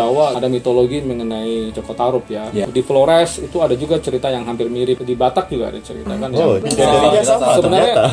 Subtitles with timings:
[0.00, 2.48] Jawa ada mitologi mengenai Joko Tarub ya.
[2.50, 2.64] Ya.
[2.64, 5.04] Di Flores itu ada juga cerita yang hampir mirip.
[5.04, 6.32] Di Batak juga ada cerita kan.
[6.32, 8.06] Oh, yang- jadinya sama Sebenarnya- ternyata.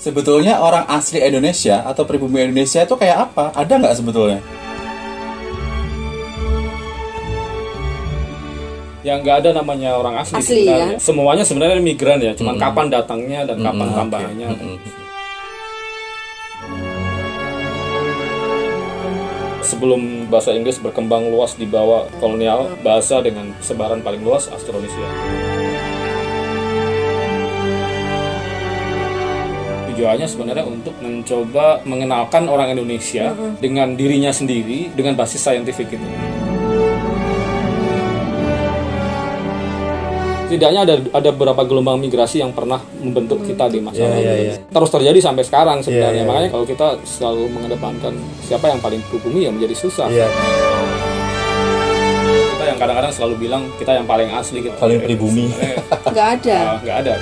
[0.00, 3.52] Sebetulnya orang asli Indonesia atau pribumi Indonesia itu kayak apa?
[3.52, 4.40] Ada nggak sebetulnya?
[9.00, 10.92] yang nggak ada namanya orang asli, Asli, sebenarnya.
[10.92, 10.98] ya?
[11.00, 14.48] Semuanya sebenarnya migran ya, cuman kapan datangnya dan kapan Mm, tambahannya.
[19.70, 25.06] Sebelum bahasa Inggris berkembang luas di bawah kolonial, bahasa dengan sebaran paling luas Austronesia.
[29.94, 33.30] Tujuannya sebenarnya untuk mencoba mengenalkan orang Indonesia
[33.62, 36.08] dengan dirinya sendiri dengan basis saintifik itu.
[40.50, 44.18] Setidaknya ada ada beberapa gelombang migrasi yang pernah membentuk kita di masa Iya, lalu.
[44.18, 44.54] iya, iya.
[44.66, 46.10] Terus terjadi sampai sekarang sebenarnya.
[46.16, 50.10] iya, Makanya kalau kita selalu mengedepankan siapa yang paling pribumi ya menjadi susah.
[50.10, 50.26] Iya.
[52.50, 54.74] Kita yang kadang-kadang selalu bilang kita yang paling asli gitu.
[54.74, 55.54] Paling pribumi.
[55.54, 55.78] Sebenarnya,
[56.10, 57.14] nggak ada nggak ada.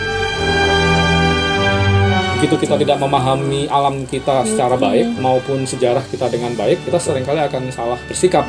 [2.41, 7.29] Begitu kita tidak memahami alam kita secara baik maupun sejarah kita dengan baik, kita sering
[7.29, 8.49] kali akan salah bersikap.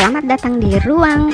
[0.00, 1.28] Selamat datang di ruang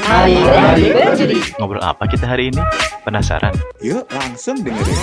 [1.63, 2.59] Ngobrol apa kita hari ini?
[3.07, 3.55] Penasaran?
[3.79, 4.99] Yuk langsung dengerin.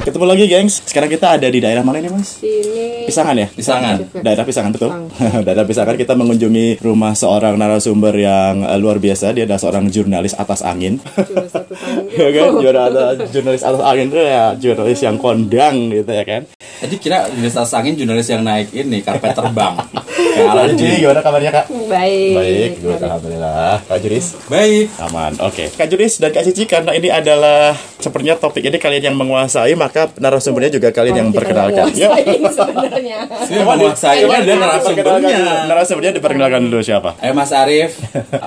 [0.00, 0.80] Ketemu lagi, gengs.
[0.88, 2.40] Sekarang kita ada di daerah mana ini, Mas?
[2.40, 3.52] ini Pisangan ya?
[3.52, 4.00] Pisangan.
[4.24, 4.88] Daerah Pisangan betul.
[5.44, 9.36] Daerah Pisangan kita mengunjungi rumah seorang narasumber yang eh, luar biasa.
[9.36, 10.96] Dia adalah seorang jurnalis atas angin.
[10.96, 12.48] cuma satu tahun ya kan?
[12.88, 16.48] Ada jurnalis atas angin itu ya jurnalis yang kondang gitu ya kan.
[16.80, 19.76] Jadi kira jurnalis atas angin jurnalis yang naik ini karpet terbang.
[20.40, 21.00] Jadi Aladin.
[21.00, 21.64] gimana kabarnya Kak?
[21.68, 23.74] baik Baik, gue alhamdulillah.
[23.84, 24.86] Kak Juris Baik.
[25.00, 25.32] aman.
[25.44, 25.64] Oke.
[25.70, 30.08] Kak Juris dan Kak Cici karena ini adalah sepertinya topik ini kalian yang menguasai maka
[30.16, 31.84] narasumbernya juga kalian yang Kita perkenalkan.
[31.92, 32.08] Ya.
[32.10, 35.38] sebenarnya menguasai ini dia narasumbernya.
[35.68, 37.16] Narasumbernya diperkenalkan dulu siapa?
[37.20, 37.98] Eh Mas Arif,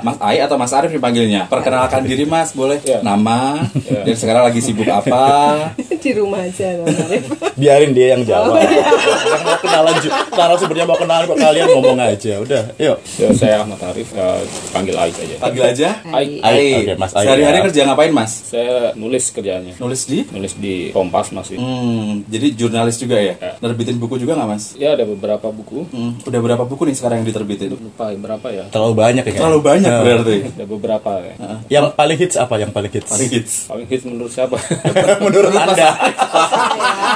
[0.01, 1.47] Mas Ai atau Mas Arif dipanggilnya.
[1.47, 2.79] Perkenalkan diri Mas, boleh?
[2.83, 2.99] Ya.
[3.05, 3.63] Nama,
[4.03, 5.71] dan sekarang lagi sibuk apa?
[6.03, 7.23] di rumah aja Bang Arif.
[7.55, 8.59] Biarin dia yang jawab.
[8.59, 9.95] yang mau kenalan
[10.33, 12.33] narasumbernya mau kenalan kok kalian ngomong aja.
[12.39, 12.97] Udah, yuk.
[13.19, 14.39] Ya, saya Ahmad Arif, uh,
[14.71, 15.35] panggil Aik aja.
[15.43, 15.89] Panggil aja.
[16.15, 16.39] Aik.
[16.39, 16.75] Aik.
[16.79, 17.63] Oke, Mas Aik Sehari-hari ya.
[17.67, 18.31] kerja ngapain Mas?
[18.47, 19.73] Saya nulis kerjaannya.
[19.77, 20.19] Nulis di?
[20.31, 21.59] Nulis di Kompas masih.
[21.59, 23.35] Hmm, jadi jurnalis juga ya?
[23.35, 23.59] Ya.
[23.59, 24.63] Nerbitin buku juga nggak Mas?
[24.79, 25.83] Ya ada beberapa buku.
[25.91, 27.75] Hmm, udah berapa buku nih sekarang yang diterbitin?
[27.75, 28.63] Lupa berapa ya?
[28.71, 29.31] Terlalu banyak ya.
[29.35, 29.39] kan?
[29.43, 30.37] Terlalu banyak berarti.
[30.55, 31.33] Ada beberapa ya.
[31.67, 32.55] Yang paling hits apa?
[32.61, 33.09] Yang paling hits?
[33.11, 33.53] Paling hits.
[33.67, 34.55] Paling hits menurut siapa?
[35.25, 35.89] Menurut Anda.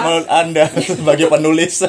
[0.04, 1.84] Menurut Anda sebagai penulis.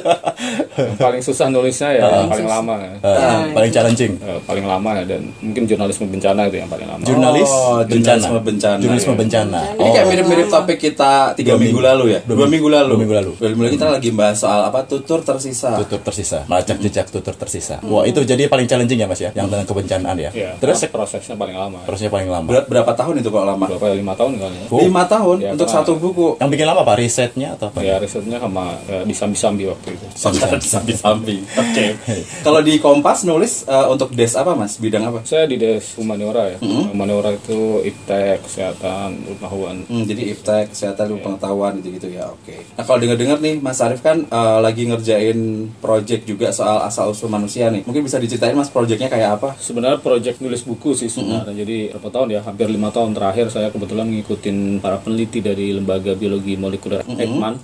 [0.78, 2.90] yang paling susah nulisnya ya, yang paling lama ya.
[2.98, 4.12] Eh, paling challenging.
[4.18, 7.02] Eh, paling lama ya dan mungkin jurnalisme bencana itu yang paling lama.
[7.02, 7.94] Jurnalis Oh, bencana.
[8.18, 9.18] jurnalisme bencana, Jurnalisme ya.
[9.18, 9.60] bencana.
[9.74, 11.88] Ini kayak mirip-mirip topik kita tiga Dua minggu, minggu.
[11.88, 12.20] lalu ya?
[12.20, 12.88] Dua Dua, minggu- minggu lalu.
[12.88, 13.32] dua minggu lalu.
[13.34, 14.78] Dua minggu lalu kita lagi bahas soal apa?
[14.82, 15.70] Tutur tersisa.
[15.78, 17.78] tutur tersisa, melacak jejak tutur tersisa.
[17.82, 20.30] Wah, itu jadi paling challenging ya, Mas ya, yang tentang kebencanaan ya.
[20.30, 21.78] Ya, Terus prosesnya paling lama.
[21.84, 22.44] prosesnya paling lama.
[22.44, 23.64] Ber- berapa tahun itu kok lama?
[23.66, 23.94] Berapa ya?
[23.94, 24.66] Lima tahun kali ya?
[24.68, 24.80] Oh.
[24.80, 26.34] Lima tahun Ya, untuk satu buku.
[26.36, 26.94] Yang bikin lama apa?
[26.94, 27.78] Risetnya atau apa?
[27.80, 30.06] Ya risetnya sama ya, disambi-sambi waktu itu.
[30.14, 31.38] Sambil-sambil.
[31.54, 31.86] Oke.
[32.46, 34.78] Kalau di Kompas nulis eh, untuk des apa mas?
[34.78, 35.18] Bidang apa?
[35.24, 36.58] Saya di Des Humaniora ya.
[36.62, 39.76] Humaniora itu iptek, kesehatan, pengetahuan.
[39.86, 42.30] Hmm, jadi iptek, kesehatan, ilmu pengetahuan gitu-gitu ya.
[42.30, 42.64] Oke.
[42.76, 45.38] Nah kalau dengar-dengar nih Mas Arif kan eh, lagi ngerjain
[45.82, 47.82] project juga soal asal usul manusia nih.
[47.84, 49.58] Mungkin bisa diceritain Mas projectnya kayak apa?
[49.58, 51.54] Sebenarnya proyek nulis buku sih sebenarnya.
[51.54, 52.40] Jadi berapa tahun ya?
[52.46, 57.58] Hampir lima tahun terakhir saya kebetulan ngikutin para peneliti dari lembaga biologi molekuler Ekman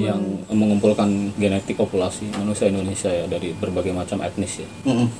[0.00, 4.68] yang mengumpulkan genetik populasi manusia Indonesia ya dari berbagai macam etnis ya.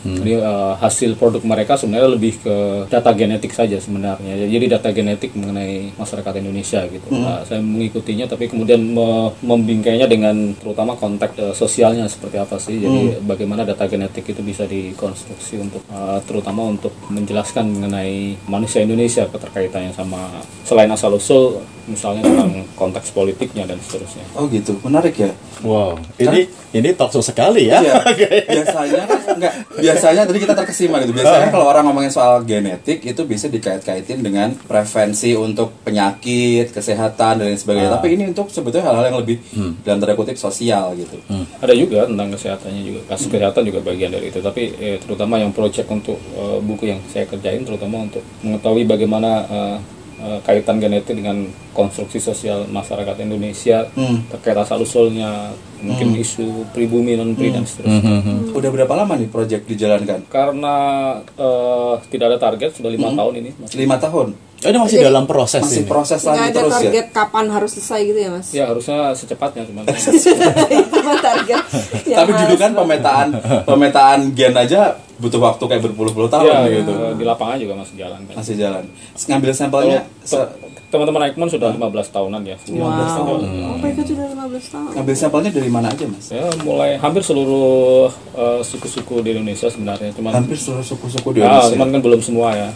[0.02, 4.46] Jadi eh, hasil produk mereka sebenarnya lebih ke data genetik saja sebenarnya.
[4.46, 7.06] Jadi data genetik mengenai masyarakat Indonesia gitu.
[7.12, 12.78] Nah, saya mengikutinya tapi kemudian me- membingkainya dengan terutama konteks eh, sosialnya seperti apa sih.
[12.78, 19.26] Jadi bagaimana data genetik itu bisa dikonstruksi untuk eh, terutama untuk menjelaskan mengenai manusia Indonesia
[19.26, 20.28] keterkaitannya sama
[20.62, 24.26] selain asal usul misalnya tentang konteks politiknya dan seterusnya.
[24.34, 25.30] Oh gitu, menarik ya.
[25.62, 27.78] Wow, ini ini talk show sekali ya.
[27.78, 27.94] Iya.
[28.86, 31.12] biasanya kan enggak biasanya tadi kita terkesima gitu.
[31.12, 37.46] Biasanya kalau orang ngomongin soal genetik itu bisa dikait-kaitin dengan prevensi untuk penyakit, kesehatan dan
[37.50, 37.90] lain sebagainya.
[37.98, 39.36] Tapi ini untuk sebetulnya hal-hal yang lebih
[39.82, 41.18] dalam tanda kutip sosial gitu.
[41.58, 43.00] Ada juga tentang kesehatannya juga.
[43.10, 44.38] Kasus kesehatan juga bagian dari itu.
[44.38, 49.30] Tapi eh, terutama yang proyek untuk eh, buku yang saya kerjain, terutama untuk mengetahui bagaimana
[49.50, 49.76] eh,
[50.20, 53.84] eh, kaitan genetik dengan konstruksi sosial masyarakat Indonesia
[54.32, 55.52] terkait asal usulnya,
[55.84, 58.52] mungkin isu pribumi non pri dan seterusnya.
[58.56, 60.24] Udah berapa lama nih project dijalankan?
[60.32, 60.74] Karena
[61.20, 63.50] eh, tidak ada target sudah lima tahun ini.
[63.76, 64.45] Lima tahun.
[64.56, 65.86] Oh, ini masih dalam proses Masih ini.
[65.86, 66.78] proses Nggak lagi ada terus ya.
[66.80, 68.48] target kapan harus selesai gitu ya mas?
[68.50, 71.62] Ya harusnya secepatnya cuman itu mah target.
[72.18, 73.28] Tapi dulu kan pemetaan
[73.62, 74.80] pemetaan gen aja
[75.16, 76.92] butuh waktu kayak berpuluh-puluh tahun ya, gitu.
[77.16, 78.34] di lapangan juga masih jalan kan.
[78.36, 78.84] Masih jalan.
[79.18, 80.50] Ngambil sampelnya se-
[80.86, 82.56] Teman-teman Aikman sudah 15 tahunan ya.
[82.62, 83.38] 19 tahun.
[83.42, 84.38] Oh, mereka sudah 15
[84.68, 84.90] tahun.
[84.94, 86.26] ngambil sampelnya dari mana aja, Mas?
[86.28, 91.58] Ya mulai hampir seluruh eh, suku-suku di Indonesia sebenarnya cuman Hampir seluruh suku-suku di Ah,
[91.58, 91.70] Indonesia.
[91.72, 92.70] cuman kan belum semua ya.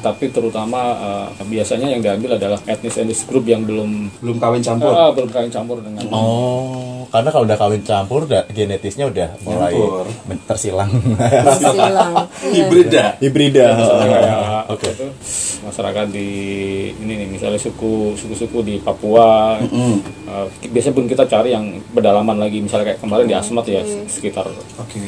[0.00, 0.80] Tapi terutama
[1.32, 4.90] eh, biasanya yang diambil adalah etnis-etnis grup yang belum Belum kawin campur.
[4.90, 9.70] ah, belum kawin campur dengan Oh, karena kalau udah kawin campur, udah, genetisnya udah mulai
[9.72, 10.06] Campur.
[10.46, 10.90] tersilang.
[11.52, 12.14] Silang.
[12.40, 12.50] Iya.
[12.56, 13.08] Hibrid dah.
[13.18, 13.66] Hibrida.
[13.74, 14.90] kayak Oke.
[15.60, 16.28] masyarakat di
[16.94, 22.60] ini nih misalnya suku suku-suku di Papua eh, biasanya pun kita cari yang berdalaman lagi
[22.60, 24.44] misalnya kayak kemarin di Asmat ya sekitar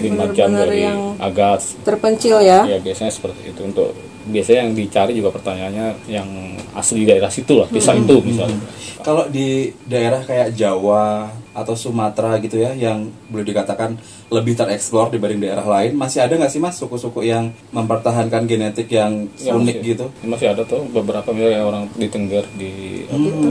[0.01, 0.89] lima jam dari
[1.21, 2.65] Agas Terpencil ya.
[2.65, 3.61] ya biasanya seperti itu.
[3.61, 3.93] Untuk
[4.25, 6.29] biasanya yang dicari juga pertanyaannya yang
[6.73, 8.59] asli daerah situ lah desa itu misalnya.
[9.05, 13.97] Kalau di daerah kayak Jawa atau Sumatera gitu ya, yang boleh dikatakan
[14.29, 19.29] lebih tereksplor dibanding daerah lain, masih ada nggak sih mas suku-suku yang mempertahankan genetik yang
[19.37, 20.05] Ya, unik masih- gitu?
[20.23, 22.73] masih ada tuh beberapa misalnya orang di Tengger di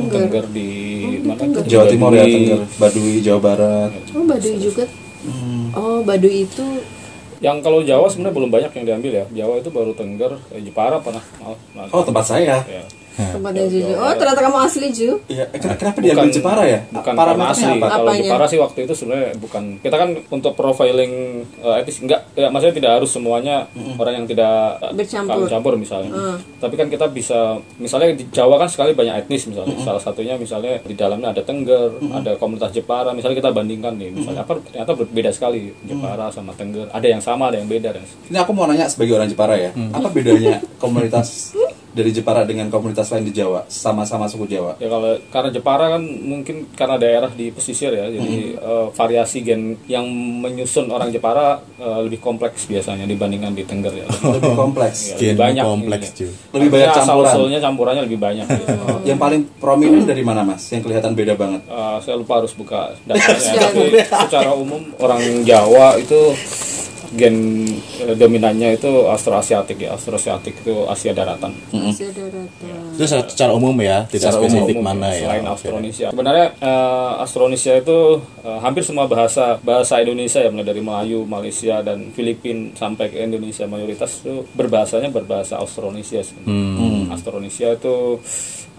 [0.07, 0.69] Tengger di
[1.21, 1.61] mana tuh?
[1.63, 2.25] Jawa Timur ya.
[2.25, 3.91] Tengger, Baduy, Jawa Barat.
[4.11, 4.85] Oh, Baduy juga.
[5.71, 6.65] Oh, Baduy itu
[7.39, 9.25] Yang kalau Jawa sebenarnya belum banyak yang diambil ya.
[9.35, 11.25] Jawa itu baru Tengger, eh, Jepara pernah.
[11.41, 11.57] Oh,
[11.91, 12.61] Oh tempat saya.
[12.61, 12.81] ya.
[13.29, 13.93] Tempatnya Juju.
[13.93, 15.09] Oh, ternyata kamu asli Ju.
[15.27, 16.79] Iya, eh, ken- kenapa diambil Jepara ya?
[16.89, 17.71] Bukan karena asli.
[17.71, 17.87] apa?
[17.87, 18.21] Kalau Apanya?
[18.23, 19.63] Jepara sih waktu itu sebenarnya bukan.
[19.79, 21.13] Kita kan untuk profiling
[21.57, 23.55] eh, etis enggak ya maksudnya tidak harus semuanya
[23.95, 25.45] orang yang tidak eh, Bercampur.
[25.45, 26.11] campur misalnya.
[26.57, 27.39] Tapi kan kita bisa
[27.77, 29.75] misalnya di Jawa kan sekali banyak etnis misalnya.
[29.79, 33.11] Salah satunya misalnya di dalamnya ada Tengger, ada komunitas Jepara.
[33.11, 36.87] Misalnya kita bandingkan nih, misalnya apa ternyata berbeda sekali Jepara sama Tengger.
[36.87, 39.71] Ada yang sama, ada yang beda dan Ini aku mau nanya sebagai orang Jepara ya,
[39.73, 41.51] apa bedanya komunitas
[41.91, 44.79] dari Jepara dengan komunitas lain di Jawa, sama-sama suku Jawa?
[44.79, 49.75] Ya kalau karena Jepara kan mungkin karena daerah di pesisir ya, jadi eh, variasi gen
[49.85, 50.07] yang
[50.41, 54.07] menyusun orang Jepara eh, lebih kompleks biasanya dibandingkan di Tengger ya.
[54.35, 55.13] Lebih kompleks.
[55.13, 56.07] Ya, lebih Gen banyak kompleks.
[56.15, 56.27] Ju.
[56.55, 57.05] Lebih banyak campuran.
[57.05, 58.45] Asal-usulnya campurannya lebih banyak.
[58.47, 58.73] gitu.
[59.09, 60.63] Yang paling prominent dari mana mas?
[60.71, 61.61] Yang kelihatan beda banget?
[61.67, 66.31] Eh, saya lupa harus buka datanya, tapi secara umum orang Jawa itu
[67.11, 67.67] gen
[67.99, 71.51] eh, dominannya itu Austroasiatik ya, Austroasiatik itu Asia daratan.
[71.75, 72.47] Asia daratan.
[72.95, 75.19] Itu secara, secara umum ya, tidak Secara spesifik umum, mana ya.
[75.27, 75.43] selain.
[75.43, 76.07] Austronesia.
[76.15, 77.99] Sebenarnya eh, Austronesia itu
[78.47, 83.19] eh, hampir semua bahasa bahasa Indonesia ya mulai dari Melayu, Malaysia dan Filipina sampai ke
[83.19, 86.23] Indonesia mayoritas itu berbahasanya berbahasa Austronesia.
[86.23, 87.11] sebenarnya.
[87.11, 88.23] Austronesia itu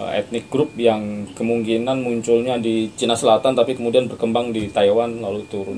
[0.00, 5.44] eh, etnik grup yang kemungkinan munculnya di Cina Selatan tapi kemudian berkembang di Taiwan lalu
[5.52, 5.76] turun.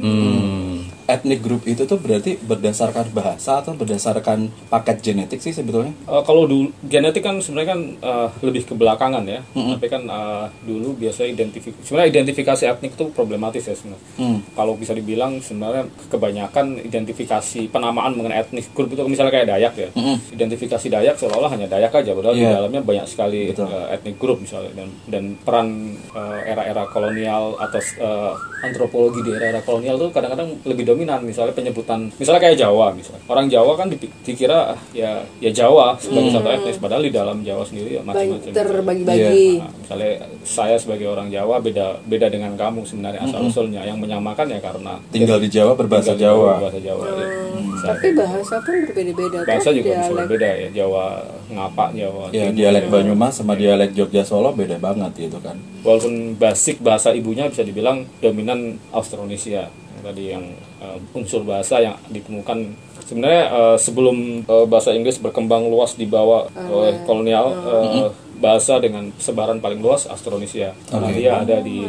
[1.05, 5.93] Etnik grup itu tuh berarti berdasarkan bahasa atau berdasarkan paket genetik sih sebetulnya?
[6.05, 9.41] Eh, kalau dulu genetik kan sebenarnya kan eh, lebih ke belakangan ya.
[9.53, 14.03] Tapi kan eh, dulu biasa identifikasi sebenarnya identifikasi etnik itu problematis ya sebenarnya.
[14.51, 19.89] Kalau bisa dibilang sebenarnya kebanyakan identifikasi penamaan mengenai etnik grup itu misalnya kayak Dayak ya.
[20.31, 22.61] Identifikasi Dayak seolah-olah hanya Dayak aja padahal di Iya.
[22.61, 25.97] dalamnya banyak sekali eh, etnik grup misalnya dan dan peran
[26.45, 32.41] era-era kolonial atau eh, antropologi di era-era kolonial itu kadang-kadang lebih dominan misalnya penyebutan misalnya
[32.41, 36.79] kayak Jawa misalnya orang Jawa kan dipi- dikira ah, ya ya Jawa sebagai satu etnis
[36.79, 39.49] padahal di dalam Jawa sendiri ya Banyak macam-macam terbagi-bagi.
[39.57, 40.11] Nah, misalnya
[40.43, 44.95] saya sebagai orang Jawa beda beda dengan kamu sebenarnya asal usulnya yang menyamakan ya karena
[45.11, 46.61] Tinggal di Jawa berbahasa di Jawa.
[46.61, 47.15] bahasa Jawa ya.
[47.57, 47.83] Misalnya.
[47.85, 49.39] Tapi bahasa pun berbeda-beda.
[49.45, 51.05] bahasa juga bisa berbeda ya Jawa
[51.47, 55.57] ngapa Jawa Ya, Timur, dialek Banyumas sama dialek Jogja Solo beda banget gitu kan.
[55.81, 59.69] walaupun basic bahasa ibunya bisa dibilang dominan Austronesia
[60.05, 60.45] tadi yang
[60.85, 62.77] eh, unsur bahasa yang ditemukan.
[63.09, 68.09] Sebenarnya eh, sebelum eh, bahasa Inggris berkembang luas dibawa oleh kolonial eh,
[68.45, 71.89] bahasa dengan sebaran paling luas Austronesia karena dia ada di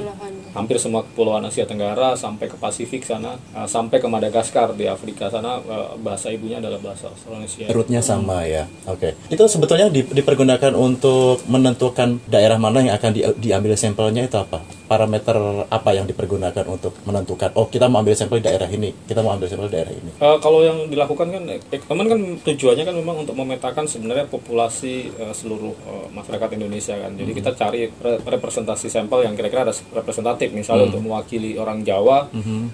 [0.56, 5.28] hampir semua kepulauan Asia Tenggara sampai ke Pasifik sana eh, sampai ke Madagaskar di Afrika
[5.28, 8.64] sana eh, bahasa ibunya adalah bahasa Austronesia Rootnya sama ya.
[8.88, 9.14] Oke.
[9.28, 14.64] Itu sebetulnya di- dipergunakan untuk menentukan daerah mana yang akan di- diambil sampelnya itu apa?
[14.86, 15.34] Parameter
[15.68, 19.34] apa yang dipergunakan untuk menentukan oh kita mau ambil sampel di daerah ini, kita mau
[19.34, 20.12] ambil sampel di daerah ini.
[20.16, 25.34] Eh, kalau yang dilakukan kan, teman kan tujuannya kan memang untuk memetakan sebenarnya populasi eh,
[25.34, 27.12] seluruh eh, masyarakat Indonesia kan.
[27.12, 32.28] Jadi kita cari re- representasi sampel yang kira-kira ada representatif, misalnya untuk mewakili orang Jawa,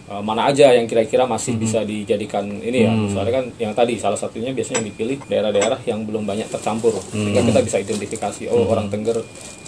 [0.10, 2.92] eh, mana aja yang kira-kira masih bisa dijadikan ini ya.
[2.92, 7.42] Misalnya kan yang tadi salah satunya biasanya yang dipilih daerah-daerah yang belum banyak tercampur, sehingga
[7.46, 9.22] kita bisa identifikasi oh orang Tengger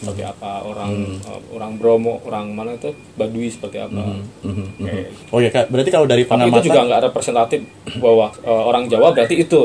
[0.03, 4.03] seperti apa orang eh, orang Bromo orang mana itu Baduy seperti apa.
[4.77, 7.59] Kayak- Oke, Kak, berarti kalau dari tapi itu pengamatan juga nggak representatif
[7.97, 9.61] bahwa eh, orang Jawa berarti itu.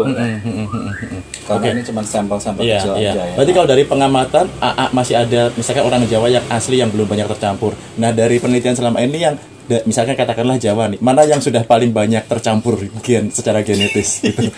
[1.45, 3.11] Karena ini cuma sampel-sampel Iya, kecil iya.
[3.11, 3.35] aja ya.
[3.35, 7.27] Berarti kalau dari pengamatan AA masih ada misalkan orang Jawa yang asli yang belum banyak
[7.27, 7.73] tercampur.
[7.97, 9.35] Nah, dari penelitian selama ini yang
[9.69, 14.49] da- misalkan katakanlah Jawa nih, mana yang sudah paling banyak tercampur gen secara genetis gitu.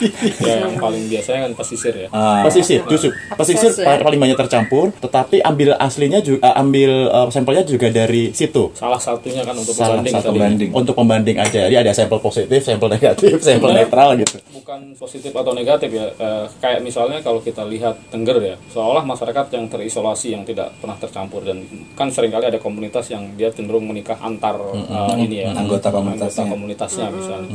[0.41, 3.85] ya yang paling biasanya kan pesisir ya Ah, Pesisir, justru pesisir ya.
[3.91, 8.71] pa- paling banyak tercampur, tetapi ambil aslinya juga ambil uh, sampelnya juga dari situ.
[8.73, 10.33] salah satunya kan untuk Salah pembanding satu tadi.
[10.33, 10.71] pembanding.
[10.71, 11.61] Untuk pembanding aja.
[11.63, 14.39] Jadi ada sampel positif, sampel negatif, sampel netral gitu.
[14.53, 19.47] bukan positif atau negatif ya Eh, kayak misalnya kalau kita lihat Tengger ya seolah masyarakat
[19.51, 21.65] yang terisolasi yang tidak pernah tercampur dan
[21.95, 24.61] kan sering kali ada komunitas yang dia cenderung menikah antar
[25.09, 26.43] eh, ini ya Anggota komunitasnya.
[26.43, 27.07] anggota komunitasnya.
[27.09, 27.49] misalnya.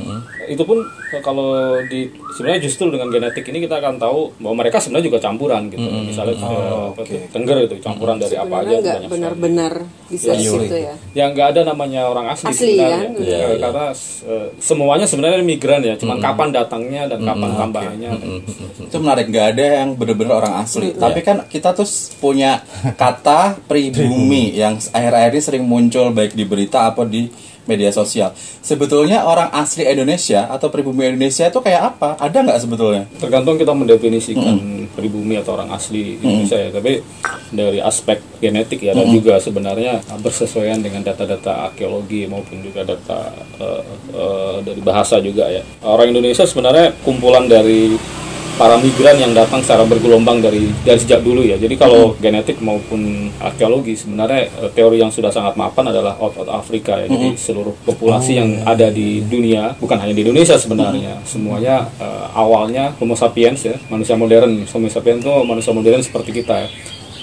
[0.45, 1.49] Itu pun eh, kalau
[1.85, 5.83] di sebenarnya justru dengan genetik ini kita akan tahu bahwa mereka sebenarnya juga campuran gitu.
[5.83, 9.13] Misalnya eh, apa tuh, Tengger itu campuran dari apa aja Sebenarnya nggak banyak sekali.
[9.13, 9.73] benar-benar
[10.05, 10.93] bisa di situ ya.
[11.13, 12.97] yang nggak ada namanya orang asli, Asli, sebenarnya.
[12.99, 13.11] kan?
[13.17, 13.57] Iya, Eh, iya.
[13.59, 13.85] karena
[14.25, 18.31] eh, semuanya sebenarnya migran ya cuman kapan datangnya dan kapan tambahannya dan
[18.77, 20.93] itu menarik nggak ada yang bener-bener orang asli.
[20.93, 21.87] Tapi kan kita tuh
[22.17, 22.61] punya
[22.95, 24.53] kata pribumi.
[24.55, 27.27] yang akhir-akhir ini sering muncul baik di berita apa di
[27.65, 28.34] media sosial.
[28.62, 32.17] Sebetulnya orang asli Indonesia atau pribumi Indonesia itu kayak apa?
[32.22, 33.03] Ada nggak sebetulnya?
[33.17, 36.69] Tergantung kita mendefinisikan pribumi atau orang asli Indonesia ya.
[36.74, 37.01] Tapi
[37.53, 43.84] dari aspek genetik ya dan juga sebenarnya bersesuaian dengan data-data arkeologi maupun juga data eh,
[44.13, 45.62] eh, dari bahasa juga ya.
[45.86, 47.93] Orang Indonesia sebenarnya kumpulan dari
[48.55, 51.59] para migran yang datang secara bergelombang dari dari sejak dulu ya.
[51.59, 56.47] Jadi kalau genetik maupun arkeologi sebenarnya eh, teori yang sudah sangat mapan adalah out of
[56.47, 57.07] Afrika ya.
[57.12, 62.95] Jadi seluruh populasi yang ada di dunia bukan hanya di Indonesia sebenarnya semuanya eh, awalnya
[62.97, 64.63] Homo sapiens ya manusia modern.
[64.67, 66.69] Homo sapiens itu manusia modern seperti kita ya.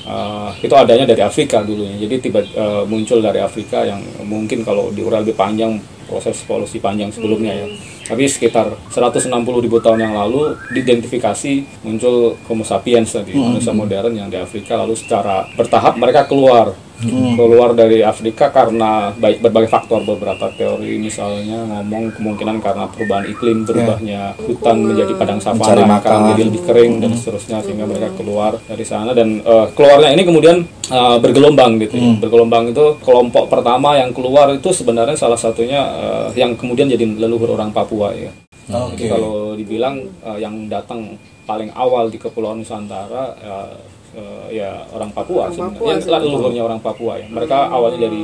[0.02, 1.94] Eh, itu adanya dari Afrika dulunya.
[1.96, 5.78] Jadi tiba eh, muncul dari Afrika yang mungkin kalau diurai lebih panjang
[6.12, 7.66] proses evolusi panjang sebelumnya ya.
[8.12, 9.32] Tapi sekitar 160
[9.64, 14.92] ribu tahun yang lalu diidentifikasi muncul Homo sapiens tadi manusia modern yang di Afrika lalu
[14.92, 16.76] secara bertahap mereka keluar
[17.10, 23.66] keluar dari Afrika karena baik berbagai faktor beberapa teori misalnya ngomong kemungkinan karena perubahan iklim
[23.66, 28.84] berubahnya hutan menjadi padang savana karena jadi lebih kering dan seterusnya sehingga mereka keluar dari
[28.86, 30.56] sana dan eh, keluarnya ini kemudian
[30.90, 32.10] eh, bergelombang gitu ya.
[32.22, 37.58] bergelombang itu kelompok pertama yang keluar itu sebenarnya salah satunya eh, yang kemudian jadi leluhur
[37.58, 38.30] orang Papua ya.
[38.70, 38.94] Oke.
[38.94, 43.74] jadi kalau dibilang eh, yang datang paling awal di Kepulauan Nusantara eh,
[44.12, 45.76] eh, ya orang Papua Orang sebenarnya.
[45.76, 46.26] Papua Ya, sebenarnya.
[46.28, 47.26] leluhurnya orang Papua ya.
[47.28, 48.20] Mereka awalnya dari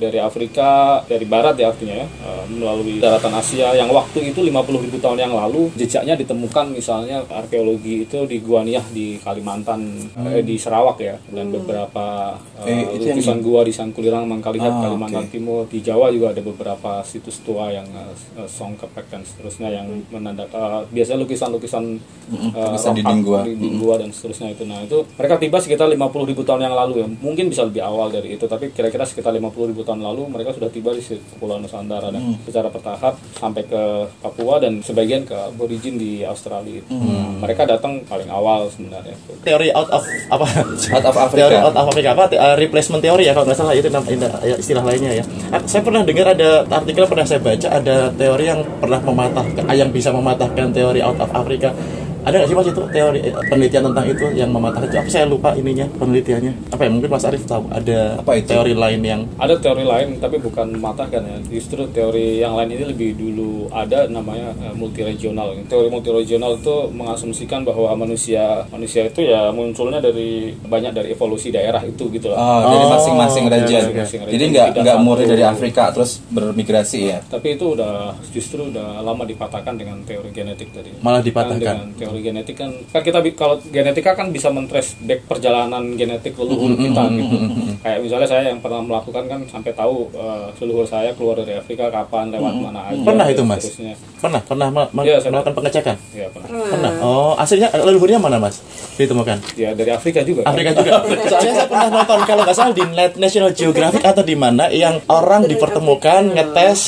[0.00, 3.76] dari Afrika dari barat ya artinya ya eh, melalui daratan Asia.
[3.76, 8.64] Yang waktu itu 50 ribu tahun yang lalu jejaknya ditemukan misalnya arkeologi itu di Gua
[8.64, 9.80] Niah di Kalimantan
[10.16, 14.80] eh, di Sarawak ya dan beberapa eh, Eh, yang lukisan gua di Sangkulirang Mangkalihat Ah,
[14.86, 15.32] Kalimantan oke.
[15.34, 15.66] Timur.
[15.66, 20.80] Di Jawa juga ada beberapa situs tua yang uh, Songkepek dan seterusnya yang menandak eh,
[20.94, 21.84] biasanya lukisan-lukisan
[22.30, 23.42] eh, lukisan art gua.
[23.42, 24.62] di dinding gua dan seterusnya itu.
[24.64, 27.06] Nah itu mereka tiba sekitar 50 ribu tahun yang lalu ya.
[27.10, 30.70] Mungkin bisa lebih awal dari itu tapi kira-kira sekitar 50 ribu tahun lalu mereka sudah
[30.70, 33.82] tiba di Kepulauan Nusantara dan secara bertahap sampai ke
[34.22, 36.86] Papua dan sebagian ke aborigin di Australia itu.
[36.86, 40.46] Nah, mereka datang paling awal sebenarnya Teori out of apa?
[40.94, 41.40] Out of Africa.
[41.50, 42.24] Teori out of Africa apa?
[42.30, 44.06] Te- uh, replacement teori ya kalau nggak salah itu nama
[44.44, 45.24] ya, istilah lainnya ya.
[45.50, 49.90] Ah, Saya pernah dengar ada artikel pernah saya baca ada teori yang pernah mematahkan yang
[49.90, 51.72] bisa mematahkan teori out of Africa.
[52.20, 54.96] Ada nggak sih mas itu teori eh, penelitian tentang itu yang mematahkan itu?
[54.96, 56.52] Apa saya lupa ininya penelitiannya?
[56.70, 58.48] Apa ya mungkin Mas Arief tahu ada Apa itu?
[58.50, 62.84] teori lain yang ada teori lain tapi bukan mematahkan ya justru teori yang lain ini
[62.86, 69.48] lebih dulu ada namanya uh, multiregional teori multiregional itu mengasumsikan bahwa manusia manusia itu ya
[69.50, 73.82] munculnya dari banyak dari evolusi daerah itu gitu Oh, lah dari Oh, masing-masing oke, region.
[73.86, 74.50] masing-masing Jadi region.
[74.50, 75.30] nggak Tidak nggak murni satu.
[75.30, 77.18] dari Afrika terus bermigrasi ya.
[77.24, 77.94] tapi itu udah
[78.28, 81.58] justru udah lama dipatahkan dengan teori genetik tadi Malah Kan dipatahkan.
[81.60, 86.34] dengan teori genetik kan kan kita bi- kalau genetika kan bisa men-trace back perjalanan genetik
[86.34, 87.36] leluhur kita gitu
[87.78, 91.86] kayak misalnya saya yang pernah melakukan kan sampai tahu eh, leluhur saya keluar dari Afrika
[91.86, 93.62] kapan lewat mana aja Pernah itu, Mas?
[93.62, 93.94] seterusnya.
[94.18, 94.68] pernah pernah
[95.00, 95.96] Iya, saya- melakukan pengecekan?
[96.10, 96.92] ya pernah Pernah.
[97.00, 98.58] Oh, aslinya leluhurnya mana mas?
[98.94, 99.38] Ditemukan?
[99.54, 100.52] ya dari Afrika juga kan?
[100.52, 100.90] Afrika juga.
[101.26, 102.84] Soalnya saya pernah nonton kalau nggak salah di
[103.16, 106.80] National Geographic atau di mana yang orang dipertemukan ngetes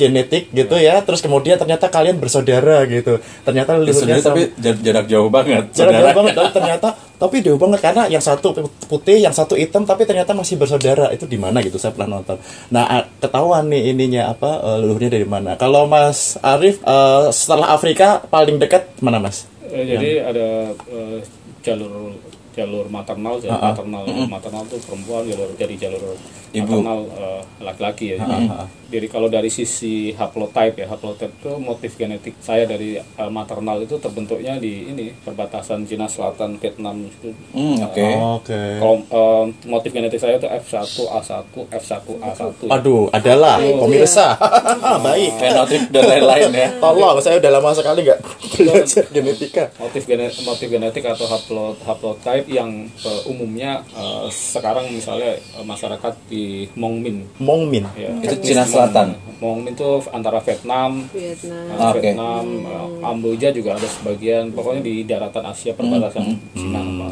[0.00, 3.20] genetik gitu ya, terus kemudian ternyata kalian bersaudara gitu.
[3.44, 5.64] Ternyata leluhurnya Sebenarnya tapi jarak jauh banget.
[5.76, 6.00] Jarak saudara.
[6.00, 6.88] jauh banget dan ternyata
[7.20, 8.56] tapi jauh banget karena yang satu
[8.88, 11.12] putih, yang satu hitam tapi ternyata masih bersaudara.
[11.12, 12.40] Itu di mana gitu saya pernah nonton.
[12.72, 15.60] Nah, ketahuan nih ininya apa eh, leluhurnya dari mana.
[15.60, 19.44] Kalau Mas Arif eh, setelah Afrika paling dekat mana Mas?
[19.68, 21.18] Eh, jadi ada eh,
[21.60, 22.16] jalur
[22.50, 26.18] jalur maternal jadi maternal maternal tuh perempuan jalur jadi jalur
[26.50, 26.66] Ibu.
[26.66, 28.46] maternal eh, laki-laki ya jadi,
[28.90, 33.96] jadi kalau dari sisi haplotype ya haplotype itu motif genetik saya dari eh, maternal itu
[33.96, 38.06] terbentuknya di ini perbatasan Cina Selatan Vietnam itu Hmm, oke.
[38.42, 38.62] Oke.
[38.78, 42.40] kalau eh, motif genetik saya itu F1A1 F1A1
[42.70, 44.34] Aduh, adalah pemirsa.
[45.06, 45.32] Baik.
[45.38, 46.68] Fenotip dan lain-lain ya.
[46.78, 48.20] Tolong, saya udah lama sekali nggak
[48.56, 49.64] belajar genetika.
[49.80, 56.14] motif genetik motif genetik atau haplo haplotype yang eh, umumnya eh, sekarang misalnya eh, masyarakat
[56.30, 56.39] di
[56.72, 57.84] Mongmin Mongmin.
[57.94, 59.16] ya Itu Cina Selatan.
[59.38, 61.64] Mongmin itu antara Vietnam Vietnam.
[61.70, 62.00] eh, Oke.
[62.02, 67.08] Vietnam eh, Kamboja juga ada sebagian pokoknya di daratan Asia perbatasan Cina sama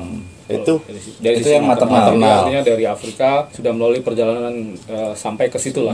[0.49, 0.80] Itu-
[1.20, 2.08] dari, itu sisi yang maternal.
[2.08, 5.92] Jadi artinya dari Afrika sudah melalui perjalanan eh, sampai ke situ lah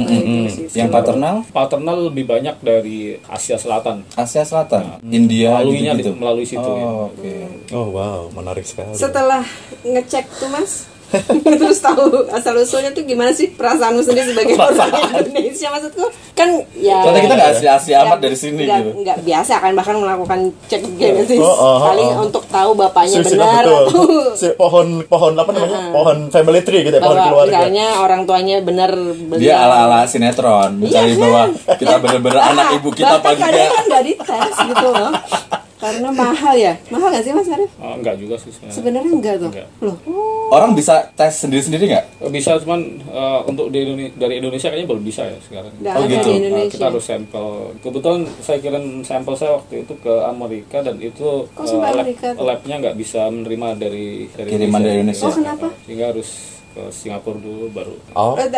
[0.70, 6.06] Yang paternal paternal lebih banyak dari Asia Selatan Asia Selatan, India melaluinya gitu-gitu.
[6.08, 6.84] di- melalui situ ya.
[6.84, 7.34] Oh, oke.
[7.72, 8.94] Oh wow, menarik sekali.
[8.94, 9.42] Setelah
[9.82, 10.86] ngecek tuh mas,
[11.60, 16.04] terus tahu asal usulnya tuh gimana sih perasaanmu sendiri sebagai orang Indonesia maksudku
[16.34, 18.90] kan ya Soalnya kita nggak asli-asli amat dari sini nggak, gitu.
[19.06, 22.24] nggak biasa kan bahkan melakukan cek genetis Oh, oh, oh, paling oh.
[22.26, 23.84] untuk tahu bapaknya Silsilah benar atau
[24.34, 25.94] Si pohon pohon apa namanya?
[25.94, 27.50] Pohon family tree gitu ya, pohon keluarga.
[27.54, 28.90] misalnya orang tuanya benar
[29.38, 31.42] Dia ala-ala sinetron, mencari bahwa
[31.78, 33.46] kita bener-bener anak ibu kita juga.
[33.46, 35.12] kan nggak dites gitu loh
[35.84, 38.72] karena mahal ya mahal nggak sih mas Arif Oh, enggak juga sih sebenarnya.
[38.72, 39.68] sebenarnya enggak tuh Enggak.
[39.80, 39.96] loh
[40.46, 42.04] Orang bisa tes sendiri-sendiri nggak?
[42.30, 45.72] bisa cuman eh, untuk di Indonesia, dari Indonesia kayaknya belum bisa ya sekarang.
[45.74, 46.20] nggak Oh, ada gitu.
[46.20, 47.46] di Eh, Indonesia kita harus sampel.
[47.80, 52.04] Kebetulan saya kirim sampel saya waktu itu ke Amerika dan itu Kok sampai eh, lab,
[52.04, 52.44] Amerika tuh?
[52.44, 55.26] labnya nggak bisa menerima dari, dari Kiriman dari Indonesia.
[55.26, 55.66] Oh, kenapa?
[55.82, 56.28] Sehingga harus
[56.74, 57.94] ke Singapura dulu baru.
[58.12, 58.50] Oh, Eh,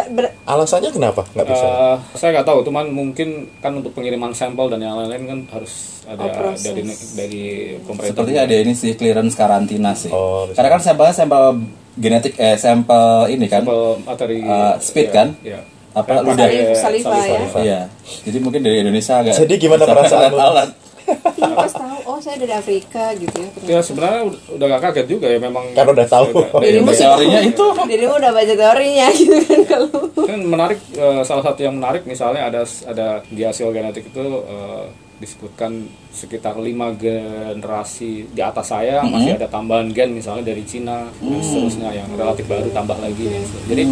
[0.43, 1.67] alasannya kenapa nggak bisa?
[1.67, 3.29] Eh, saya nggak tahu, cuman mungkin
[3.61, 6.83] kan untuk pengiriman sampel dan yang lain-lain kan harus ada Oh, dari
[7.13, 7.45] dari
[7.79, 8.17] pemerintah.
[8.17, 10.09] Sepertinya ada ini sih clearance karantina sih.
[10.09, 10.49] Oh.
[10.49, 11.43] Karena kan sampelnya sampel
[11.95, 15.29] genetik eh sampel ini kan sampel materi Eh, speed ya, kan?
[15.45, 15.61] ya.
[15.93, 17.41] apa ludah pakai Saliva ya?
[17.57, 17.81] Iya.
[18.21, 20.37] Jadi mungkin dari Indonesia agak Jadi gimana perasaan lu?
[21.09, 21.57] Alat-alat.
[21.57, 25.27] pas tahu oh saya dari Afrika gitu ya Ya sebenarnya udah, udah gak kaget juga
[25.27, 25.65] ya memang.
[25.73, 26.27] Kan udah tahu.
[26.59, 27.67] Dirimu sih- Teorinya itu.
[27.91, 32.43] dirimu udah baca teorinya gitu kan kalau kan menarik eh, salah satu yang menarik misalnya
[32.45, 34.85] ada ada di hasil genetik itu eh,
[35.17, 41.41] disebutkan sekitar lima generasi di atas saya masih ada tambahan gen misalnya dari Cina dan
[41.41, 43.29] seterusnya yang relatif baru tambah lagi
[43.67, 43.83] jadi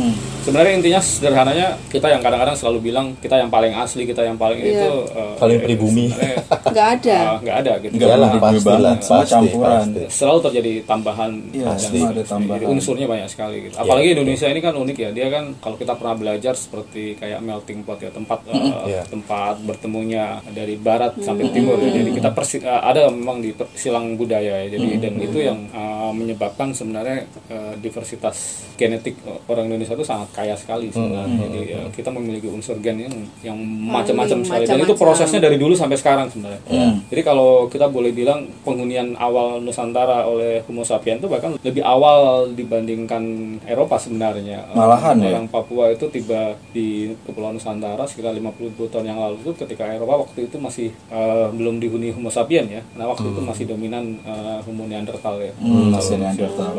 [0.40, 4.56] sebenarnya intinya sederhananya kita yang kadang-kadang selalu bilang kita yang paling asli kita yang paling
[4.58, 6.06] itu eh, Paling ya, pribumi.
[6.72, 9.84] nggak ada eh, nggak ada gitu Nggak pernah pasti lah, semua pasti, campuran.
[9.84, 10.02] pasti.
[10.10, 12.56] selalu terjadi tambahan Iya, dan semua ada tambahan.
[12.56, 13.74] Jadi unsurnya banyak sekali gitu.
[13.76, 15.10] Apalagi Indonesia ini kan unik ya.
[15.10, 19.02] Dia kan kalau kita pernah belajar seperti kayak melting pot ya, tempat eh, Iya.
[19.04, 21.90] tempat bertemunya dari barat sampai timur ya.
[21.92, 24.68] Jadi kita persi- eh, ada memang di per- silang budaya ya.
[24.70, 28.37] Jadi dan itu yang eh, menyebabkan sebenarnya eh, diversitas
[28.74, 31.22] genetik orang Indonesia itu sangat kaya sekali sebenarnya.
[31.44, 35.74] Jadi eh, kita memiliki unsur gen yang yang macam-macam sekali dan itu prosesnya dari dulu
[35.74, 36.61] sampai sekarang sebenarnya.
[37.05, 38.85] Jadi kalau kita boleh bilang penghunian
[39.16, 43.22] awal Nusantara oleh Homo sapiens itu bahkan lebih awal dibandingkan
[43.64, 44.66] Eropa sebenarnya.
[44.70, 45.31] Malahan ya?
[45.33, 46.87] Orang Papua itu tiba di
[47.24, 48.53] Kepulauan Nusantara sekitar 50
[48.85, 52.82] tahun yang lalu itu ketika Eropa waktu itu masih eh, belum dihuni Homo sapiens ya.
[52.98, 55.52] Nah waktu itu masih dominan eh, Homo Neanderthal ya.
[55.62, 56.72] Hmm, masih Neanderthal.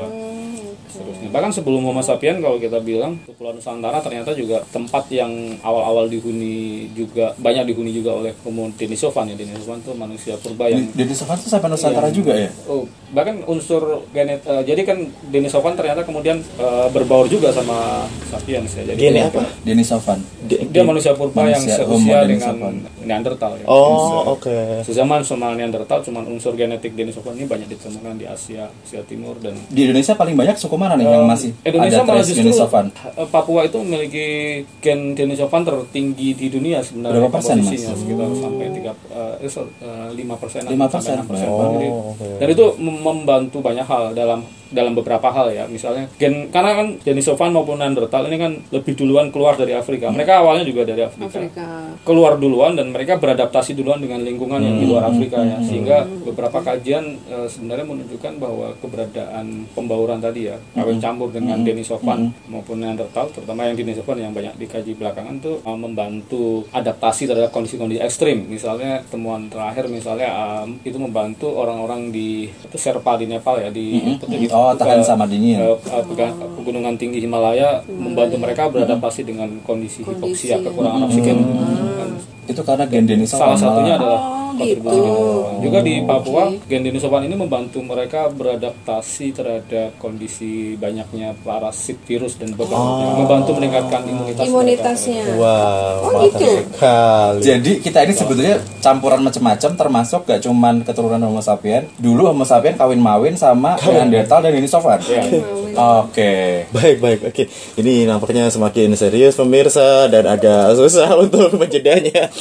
[0.86, 1.28] Seterusnya.
[1.28, 6.88] Bahkan sebelum Homo sapiens kalau kita bilang Kepulauan Nusantara ternyata juga tempat yang awal-awal dihuni
[6.96, 9.36] juga banyak dihuni juga oleh Homo Denisovan ya.
[9.36, 12.50] Denisovan itu manusia purba yang Denisovan itu sampai Nusantara juga ya?
[12.72, 18.72] Oh, bahkan unsur genet eh, jadi kan Denisovan ternyata kemudian eh, berbaur juga sama sapiens
[18.80, 18.84] ya.
[18.96, 19.44] Jadi Gini apa?
[19.68, 20.24] Denisovan.
[20.46, 22.74] Dia manusia purba yang Manusia, Homo seusia dengan.
[23.02, 23.66] Neanderthal ya.
[23.66, 24.82] Oh, oke.
[24.82, 29.54] Sezaman sama Neanderthal cuman unsur genetik Denisovan ini banyak ditemukan di Asia, Asia Timur dan
[29.68, 32.86] Di Indonesia paling banyak suku mana nih yang masih Indonesia ada malah trace justru Denisovan?
[32.92, 34.28] eh, Papua itu memiliki
[34.80, 37.78] gen Denisovan tertinggi di dunia sebenarnya Berapa persen, Mas?
[37.78, 38.92] sekitar sampai tiga
[39.40, 41.22] eh, so- eh, lima persen Lima persen.
[41.48, 42.28] Oh, oke.
[42.38, 45.66] dan itu mem- membantu banyak hal dalam dalam beberapa hal ya.
[45.66, 50.08] Misalnya gen karena kan Denisovan maupun Neanderthal ini kan lebih duluan keluar dari Afrika.
[50.08, 51.66] Mereka awalnya juga dari Afrika, Afrika.
[52.02, 55.58] Keluar duluan dan mereka beradaptasi duluan dengan lingkungan yang di luar Afrika ya.
[55.60, 62.20] Sehingga beberapa kajian eh, sebenarnya menunjukkan bahwa keberadaan pembauran tadi ya kawin campur dengan Denisovan
[62.46, 68.00] maupun Neanderthal terutama yang Denisovan yang banyak dikaji belakangan tuh eh, membantu adaptasi terhadap kondisi-kondisi
[68.00, 68.46] ekstrim.
[68.46, 70.30] Misalnya temuan terakhir misalnya
[70.62, 75.00] em, itu membantu orang-orang di itu Sherpa di Nepal ya di itu di- Oh, tahan
[75.00, 75.62] ke- sama dingin.
[75.62, 81.38] ke- ke pega- pegunungan tinggi Himalaya membantu mereka beradaptasi dengan kondisi hipoksia kekurangan oksigen.
[81.94, 82.10] Kan
[82.46, 85.00] Itu karena gen salah satunya adalah gitu.
[85.60, 92.52] Juga di Papua, gen dinosowan ini membantu mereka beradaptasi terhadap kondisi banyaknya parasit virus dan
[92.52, 92.80] beberapa
[93.16, 94.40] membantu meningkatkan imunitas.
[94.40, 94.48] mereka.
[94.48, 95.22] Imunitasnya.
[95.36, 96.48] Wow, Oh, gitu.
[96.70, 97.42] sekali.
[97.42, 101.90] Jadi kita ini sebetulnya campuran macam-macam termasuk gak cuman keturunan Homo sapien.
[101.96, 105.06] Dulu Homo sapien kawin mawin sama Neanderthal dan dinosaurus.
[105.76, 106.64] Oke.
[106.72, 107.44] Baik, baik, oke.
[107.76, 112.32] Ini nampaknya semakin serius pemirsa dan agak susah untuk menjedanya.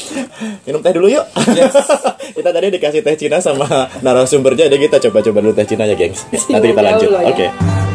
[0.62, 1.26] Minum teh dulu yuk.
[2.36, 3.66] kita tadi dikasih teh Cina sama
[4.04, 6.26] narasumbernya, jadi kita coba-coba dulu teh Cina ya, gengs.
[6.50, 7.10] Nanti kita Jauh lanjut.
[7.30, 7.46] Oke.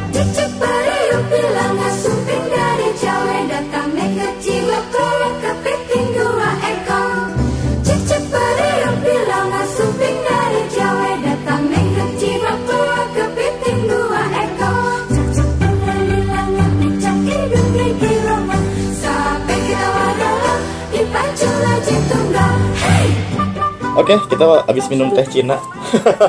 [0.09, 2.18] Cecep
[23.99, 25.59] Oke, kita habis minum teh Cina.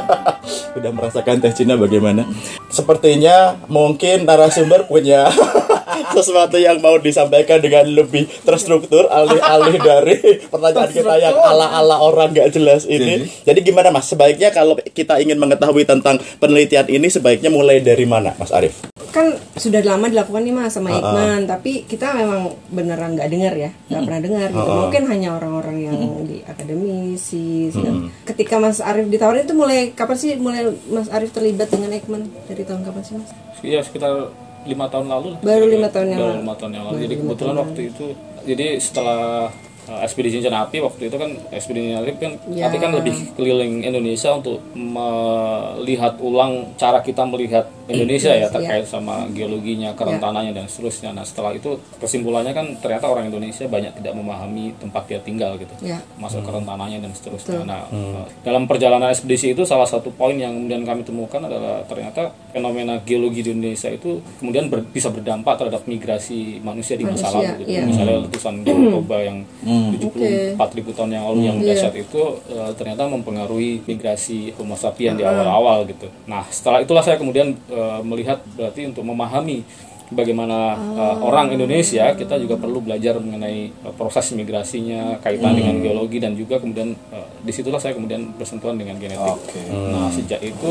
[0.78, 2.26] Udah merasakan teh Cina bagaimana?
[2.66, 5.30] Sepertinya mungkin narasumber punya
[6.18, 10.18] sesuatu yang mau disampaikan dengan lebih terstruktur alih-alih dari
[10.50, 13.30] pertanyaan kita yang ala-ala orang gak jelas ini.
[13.46, 14.10] Jadi gimana Mas?
[14.10, 18.89] Sebaiknya kalau kita ingin mengetahui tentang penelitian ini sebaiknya mulai dari mana, Mas Arief?
[19.10, 21.44] Kan sudah lama dilakukan nih mas sama Iqman.
[21.44, 24.70] Tapi kita memang beneran nggak dengar ya nggak pernah dengar gitu.
[24.72, 30.30] Mungkin hanya orang-orang yang di akademisi segala- ketika Mas Arief ditawarin itu mulai kapan sih
[30.36, 32.22] mulai Mas Arief terlibat dengan Iqman?
[32.46, 33.30] Dari tahun kapan sih mas?
[33.60, 34.30] Iya sekitar
[34.62, 35.28] lima tahun lalu.
[35.40, 36.40] Baru lima tahun yang Baru lalu.
[36.40, 36.96] lima tahun yang lalu.
[37.00, 38.06] Jadi kebetulan waktu itu,
[38.42, 39.48] jadi setelah
[39.86, 42.68] uh, ekspedisi Cincin Api waktu itu kan ekspedisi Cincin Api kan, Ya.
[42.68, 49.26] Api kan lebih keliling Indonesia untuk melihat ulang cara kita melihat Indonesia ya terkait sama
[49.30, 51.10] geologinya, kerentanannya dan seterusnya.
[51.10, 55.72] Nah setelah itu kesimpulannya kan ternyata orang Indonesia banyak tidak memahami tempat dia tinggal gitu,
[55.80, 55.98] Ya.
[56.16, 57.62] masuk kerentanannya dan seterusnya.
[57.62, 62.30] Nah uh, dalam perjalanan ekspedisi itu salah satu poin yang kemudian kami temukan adalah ternyata
[62.50, 67.58] fenomena geologi di Indonesia itu kemudian ber- bisa berdampak terhadap migrasi manusia di masa lalu
[67.58, 67.70] gitu.
[67.70, 67.82] iya.
[67.82, 71.66] Misalnya letusan Toba yang 74 ribu tahun yang lalu yang Iya.
[71.76, 76.08] dahsyat itu eh, ternyata mempengaruhi migrasi Homo sapien di awal-awal gitu.
[76.24, 79.64] Nah, setelah itulah saya kemudian eh, melihat berarti untuk memahami
[80.10, 86.18] bagaimana eh, orang Indonesia kita juga perlu belajar mengenai eh, proses migrasinya kaitan dengan geologi
[86.18, 89.38] dan juga kemudian eh, di situlah saya kemudian bersentuhan dengan genetik.
[89.70, 90.70] Nah, sejak itu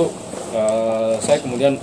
[0.54, 1.80] eh, saya kemudian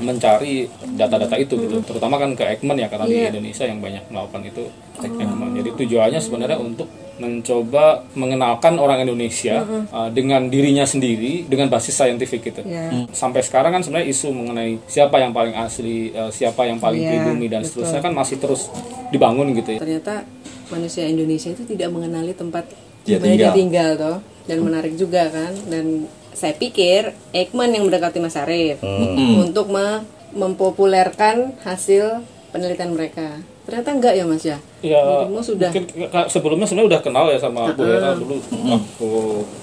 [0.00, 0.64] mencari
[0.96, 1.82] data-data itu gitu.
[1.84, 4.62] Terutama kan ke Ekman ya karena di Indonesia yang banyak melakukan itu
[5.02, 5.52] Ekman.
[5.58, 12.40] Jadi tujuannya sebenarnya untuk mencoba mengenalkan orang Indonesia uh, dengan dirinya sendiri dengan basis saintifik
[12.40, 12.64] gitu.
[12.64, 12.88] Ya.
[13.12, 17.10] sampai sekarang kan sebenarnya isu mengenai siapa yang paling asli uh, siapa yang paling Iya,
[17.20, 17.84] pribumi dan betul.
[17.84, 18.72] seterusnya kan masih terus
[19.12, 19.80] dibangun gitu ya.
[19.84, 20.24] Ternyata
[20.72, 22.64] manusia Indonesia itu tidak mengenali tempat
[23.04, 23.54] Dia di mana dia tinggal.
[23.54, 25.84] tinggal toh dan menarik juga kan dan
[26.32, 28.80] saya pikir Ekman yang mendekati Mas Arief
[29.38, 33.40] untuk me- mempopulerkan hasil penelitian mereka.
[33.62, 34.58] Ternyata enggak ya Mas ya?
[34.80, 35.86] Ya, Dirimu sudah mungkin
[36.26, 38.34] sebelumnya sebenarnya udah kenal ya sama Bu Hera dulu.
[38.42, 39.10] Waktu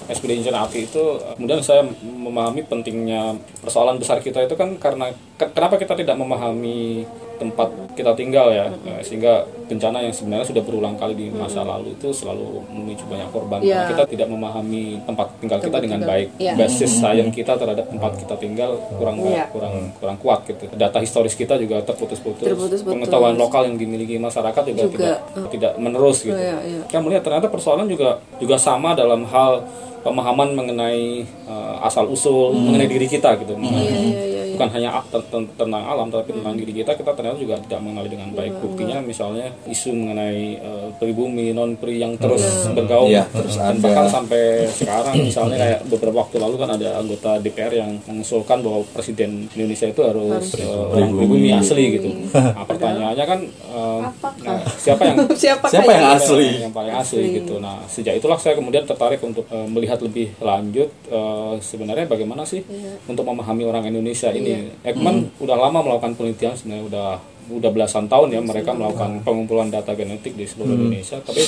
[0.08, 1.04] Expedition Api itu.
[1.36, 7.04] Kemudian saya memahami pentingnya persoalan besar kita itu kan karena ke- kenapa kita tidak memahami
[7.40, 11.94] tempat kita tinggal ya, Eh, sehingga bencana yang sebenarnya sudah berulang kali di masa lalu
[11.94, 13.58] itu selalu memicu banyak korban.
[13.60, 13.82] Ya.
[13.82, 16.12] Karena kita tidak memahami tempat tinggal kita dengan tinggal.
[16.12, 16.28] baik.
[16.36, 16.52] Ya.
[16.54, 19.48] Basis sains kita terhadap tempat kita tinggal kurang Ya.
[19.48, 20.68] kurang kurang kuat gitu.
[20.70, 22.44] Data historis kita juga terputus-putus.
[22.44, 22.92] Terputus-putus.
[22.92, 25.16] Pengetahuan lokal yang dimiliki masyarakat juga, Juga, tidak
[25.50, 26.34] tidak menerus gitu.
[26.34, 26.82] Iya, iya.
[26.84, 29.64] Kita melihat ternyata persoalan juga juga sama dalam hal
[30.00, 33.52] pemahaman mengenai uh, asal usul mengenai diri kita gitu.
[33.52, 34.29] Mengenai- Iya, iya, iya, iya.
[34.60, 37.80] Bukan hanya a- ten- ten- tentang alam tapi tentang diri kita kita ternyata juga tidak
[37.80, 38.52] mengenali dengan baik.
[38.60, 43.08] Buktinya misalnya isu mengenai uh, pribumi non pri yang terus bergaung.
[43.08, 43.80] Iya, terus dan ada.
[43.80, 48.84] bahkan sampai sekarang misalnya kayak beberapa waktu lalu kan ada anggota DPR yang mengusulkan bahwa
[48.92, 52.08] presiden Indonesia itu harus, uh, orang pribumi asli gitu.
[52.30, 53.40] Nah, pertanyaannya kan
[53.72, 54.00] uh,
[54.44, 56.48] nah, siapa yang siapa Siapa yang asli?
[56.60, 57.56] yang paling asli gitu.
[57.56, 62.60] Nah, sejak itulah saya kemudian tertarik untuk eh, melihat lebih lanjut eh, sebenarnya bagaimana sih
[63.06, 64.49] untuk memahami orang Indonesia ini.
[64.84, 67.10] Ekman udah lama melakukan penelitian sebenarnya udah
[67.50, 71.18] udah belasan tahun ya mereka melakukan pengumpulan data genetik di seluruh Indonesia.
[71.18, 71.42] Tapi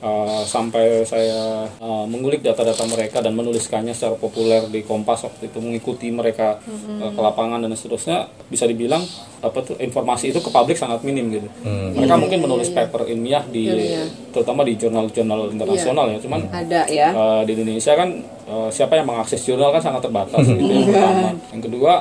[0.00, 5.58] eh, sampai saya eh, mengulik data-data mereka dan menuliskannya secara populer di Kompas waktu itu
[5.58, 9.02] mengikuti mereka eh, ke lapangan dan seterusnya bisa dibilang
[9.40, 11.48] apa tuh informasi itu ke publik sangat minim gitu.
[11.96, 14.06] Mereka mungkin menulis paper ilmiah di Ilmiah.
[14.30, 17.08] terutama di jurnal-jurnal internasional ya cuman ada ya.
[17.10, 18.10] eh, di Indonesia kan
[18.50, 21.30] siapa yang mengakses jurnal kan sangat terbatas gitu yang pertama.
[21.54, 21.94] Yang kedua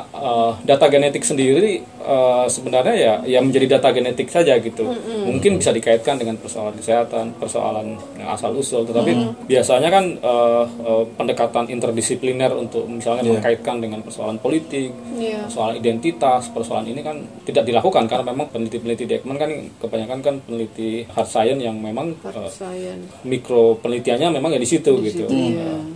[0.65, 4.89] data genetik sendiri eh, sebenarnya ya ya menjadi data genetik saja gitu.
[5.29, 9.13] Mungkin bisa dikaitkan dengan persoalan kesehatan, persoalan asal usul, tetapi
[9.45, 15.45] biasanya kan eh, eh, pendekatan interdisipliner untuk misalnya mengkaitkan dengan persoalan politik, Iya.
[15.45, 20.35] persoalan identitas, persoalan ini kan tidak dilakukan karena memang peneliti-peneliti di Ekman kan kebanyakan kan
[20.41, 23.21] peneliti hard science yang memang eh, Science.
[23.21, 25.27] mikro penelitiannya memang ya di situ gitu.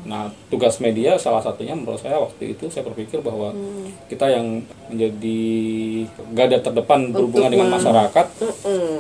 [0.04, 3.56] Nah, tugas media salah satunya menurut saya waktu itu saya berpikir bahwa
[4.06, 5.42] kita yang menjadi
[6.32, 8.28] garda terdepan berhubungan dengan masyarakat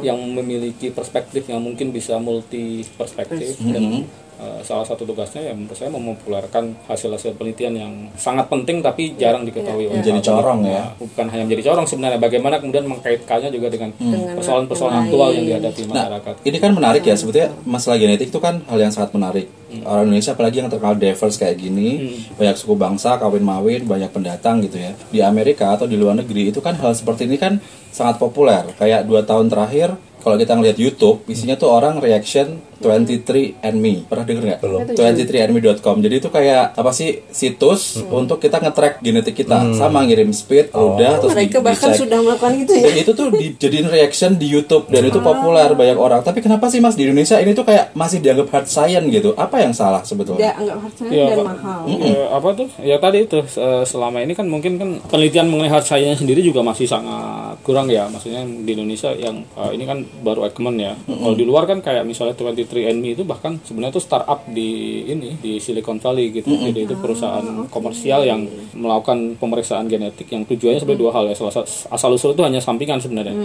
[0.05, 4.22] yang memiliki perspektif yang mungkin bisa multi perspektif dan eh,
[4.61, 9.87] salah satu tugasnya ya menurut saya mempopulerkan hasil-hasil penelitian yang sangat penting tapi jarang diketahui
[9.87, 10.29] oleh Menjadi publik.
[10.29, 10.81] corong ya.
[10.81, 13.89] Nah, bukan hanya menjadi corong sebenarnya bagaimana kemudian mengkaitkannya juga dengan
[14.31, 16.33] persoalan-persoalan aktual yang dihadapi Nah, masyarakat.
[16.43, 19.47] ini kan menarik ya sebetulnya masalah genetik itu kan hal yang sangat menarik.
[19.83, 21.89] Orang Indonesia apalagi yang terkenal diverse kayak gini,
[22.31, 24.93] banyak suku bangsa, kawin mawin, banyak pendatang gitu ya.
[25.09, 27.57] Di Amerika atau di luar negeri itu kan hal seperti ini kan
[27.89, 28.69] sangat populer.
[28.77, 33.93] Kayak dua tahun terakhir kalau kita ngeliat YouTube, isinya tuh orang reaction 23andMe.
[34.05, 34.59] Pernah denger nggak?
[34.59, 34.79] Belum.
[34.89, 35.95] 23andMe.com.
[35.99, 39.73] Jadi itu kayak apa sih situs untuk kita nge-track genetik kita.
[39.73, 42.83] Sama ngirim speed, udah terus Mereka di- bahkan sudah melakukan itu ya.
[42.83, 46.21] Dan itu tuh dijadiin reaction di YouTube dan itu populer banyak orang.
[46.21, 49.31] Tapi kenapa sih Mas di Indonesia ini tuh kayak masih dianggap hard science gitu?
[49.33, 50.51] Apa yang salah sebetulnya?
[50.53, 51.45] anggap harganya Ya, dan Pak.
[51.47, 51.81] mahal.
[51.87, 55.83] Eh, apa tuh ya tadi itu eh, selama ini kan mungkin kan penelitian mengenai hard
[55.83, 60.45] science sendiri juga masih sangat kurang ya maksudnya di Indonesia yang eh, ini kan baru
[60.45, 62.35] Ekman ya kalau di luar kan kayak misalnya
[62.73, 64.69] 23andMe itu bahkan sebenarnya itu startup di
[65.05, 66.49] ini di Silicon Valley gitu.
[66.49, 71.35] Jadi itu perusahaan komersial yang melakukan pemeriksaan genetik yang tujuannya sebenarnya dua hal ya.
[71.37, 73.35] Salah satu asal usul itu hanya sampingan sebenarnya.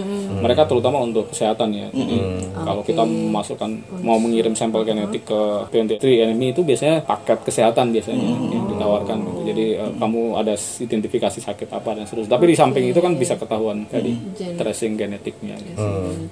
[0.41, 1.87] Mereka terutama untuk kesehatan ya.
[1.93, 2.17] Jadi
[2.57, 3.69] kalau kita memasukkan
[4.01, 5.39] mau mengirim sampel genetik ke
[5.69, 9.39] 23andMe itu biasanya paket kesehatan biasanya yang ditawarkan gitu.
[9.53, 12.31] jadi eh, kamu ada identifikasi sakit apa dan seterusnya.
[12.33, 14.15] Tapi di samping itu kan bisa ketahuan tadi
[14.57, 15.55] tracing genetiknya.
[15.59, 15.77] Gitu.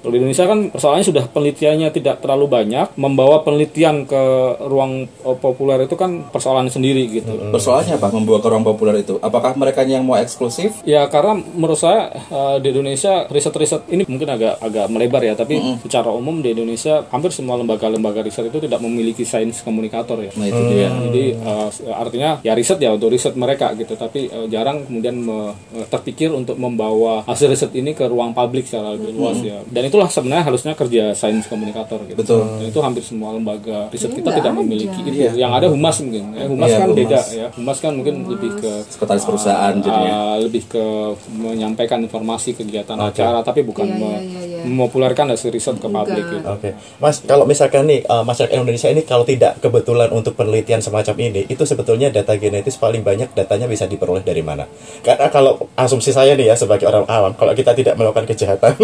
[0.02, 4.22] kalau di Indonesia kan persoalannya sudah penelitiannya tidak terlalu banyak membawa penelitian ke
[4.62, 9.18] ruang eh, populer itu kan persoalan sendiri gitu Persoalannya apa membuat ke ruang populer itu?
[9.20, 10.84] Apakah mereka yang mau eksklusif?
[10.84, 15.56] Ya karena menurut saya eh, di Indonesia riset-riset ini mungkin agak agak melebar ya, tapi
[15.80, 20.32] secara umum di Indonesia hampir semua lembaga-lembaga riset itu tidak memiliki sains komunikator ya.
[20.36, 20.90] Nah itu dia.
[20.92, 25.56] Jadi eh, artinya ya riset ya untuk riset mereka gitu, tapi eh, jarang kemudian me-
[25.88, 29.64] terpikir untuk membawa hasil riset ini ke ruang publik secara lebih luas ya.
[29.64, 32.18] Dan itulah sebenarnya harusnya kerja sains komunikator gitu.
[32.20, 32.44] Betul.
[32.68, 35.32] Dan itu hampir semua lembaga riset kita tidak memiliki itu.
[35.40, 36.24] Yang ada humas mungkin.
[36.36, 37.00] Eh, humas Iya, kan humas.
[37.00, 37.48] beda ya.
[37.56, 40.12] Humas kan mungkin lebih ke Sekretaris perusahaan jadinya.
[40.12, 40.84] Uh, lebih ke
[41.32, 44.64] menyampaikan informasi kegiatan acara tapi bukan Iya, iya, iya, iya.
[44.68, 46.44] memopulerkan hasil riset ke publik gitu.
[46.44, 51.16] Oke, Mas, kalau misalkan nih uh, masyarakat Indonesia ini kalau tidak kebetulan untuk penelitian semacam
[51.24, 54.68] ini, itu sebetulnya data genetis paling banyak datanya bisa diperoleh dari mana?
[55.06, 58.76] Karena kalau asumsi saya nih ya sebagai orang awam, kalau kita tidak melakukan kejahatan,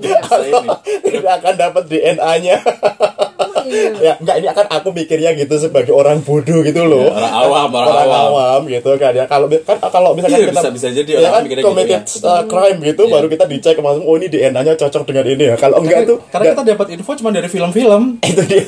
[1.06, 2.56] tidak akan dapat DNA-nya.
[2.86, 3.55] ハハハハ!
[3.68, 7.08] Ya, enggak ini akan aku mikirnya gitu sebagai orang bodoh gitu loh.
[7.08, 8.24] Orang awam, orang orang awam.
[8.28, 9.24] awam gitu kan ya.
[9.24, 11.92] Kalau kan kalau misalkan Iya, kita bisa- bisa jadi ya orang kan mikirnya gitu committed
[11.92, 12.00] ya.
[12.06, 12.28] Betul.
[12.28, 15.56] uh, crime gitu baru kita dicek langsung oh ini DNA-nya cocok dengan ini ya.
[15.56, 18.02] Kalau enggak Karena, tuh karena kita dapat info cuma dari film-film.
[18.26, 18.64] itu dia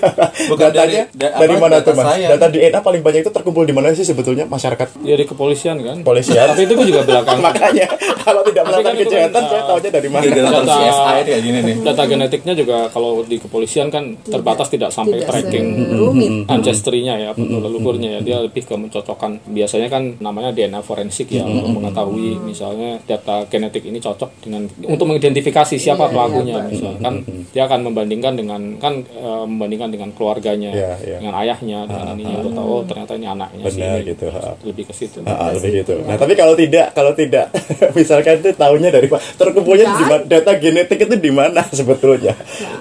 [0.47, 3.31] Bukan datanya dari- da- dari apa, mana data tuh mas data DNA paling banyak itu
[3.31, 5.97] terkumpul di mana sih sebetulnya masyarakat Ya di kepolisian kan.
[6.01, 6.47] Polisian.
[6.49, 7.39] Tapi itu juga belakang.
[7.49, 7.87] makanya
[8.19, 11.19] kalau tidak melakukan kan itu kejahatan kan, saya uh, tahunya dari mana dalam Data- CSI
[11.25, 11.77] kayak gini nih.
[11.83, 16.31] Data genetiknya juga kalau di kepolisian kan terbatas tidak sampai Tidak tracking serumit.
[16.55, 18.21] ancestry-nya ya, atau leluhurnya ya.
[18.25, 19.47] Dia lebih ke mencocokkan.
[19.49, 25.07] Biasanya kan namanya DNA forensik ya untuk mengetahui misalnya data genetik ini cocok dengan untuk
[25.09, 27.15] mengidentifikasi siapa Iya, pelakunya iya, misalkan
[27.53, 31.17] dia akan membandingkan dengan kan eh, membandingkan dengan keluarganya, Iya, iya.
[31.21, 34.41] dengan ayahnya, dengan ininya untuk tahu oh ternyata ini anaknya benar gitu ha.
[34.65, 35.19] Lebih ke situ.
[35.25, 35.95] Ah, ah, lebih gitu.
[36.05, 37.53] Nah, tapi kalau tidak, kalau tidak,
[37.99, 39.87] misalkan itu tahunya dari terkumpulnya?
[40.25, 42.35] Data genetik itu di mana sebetulnya?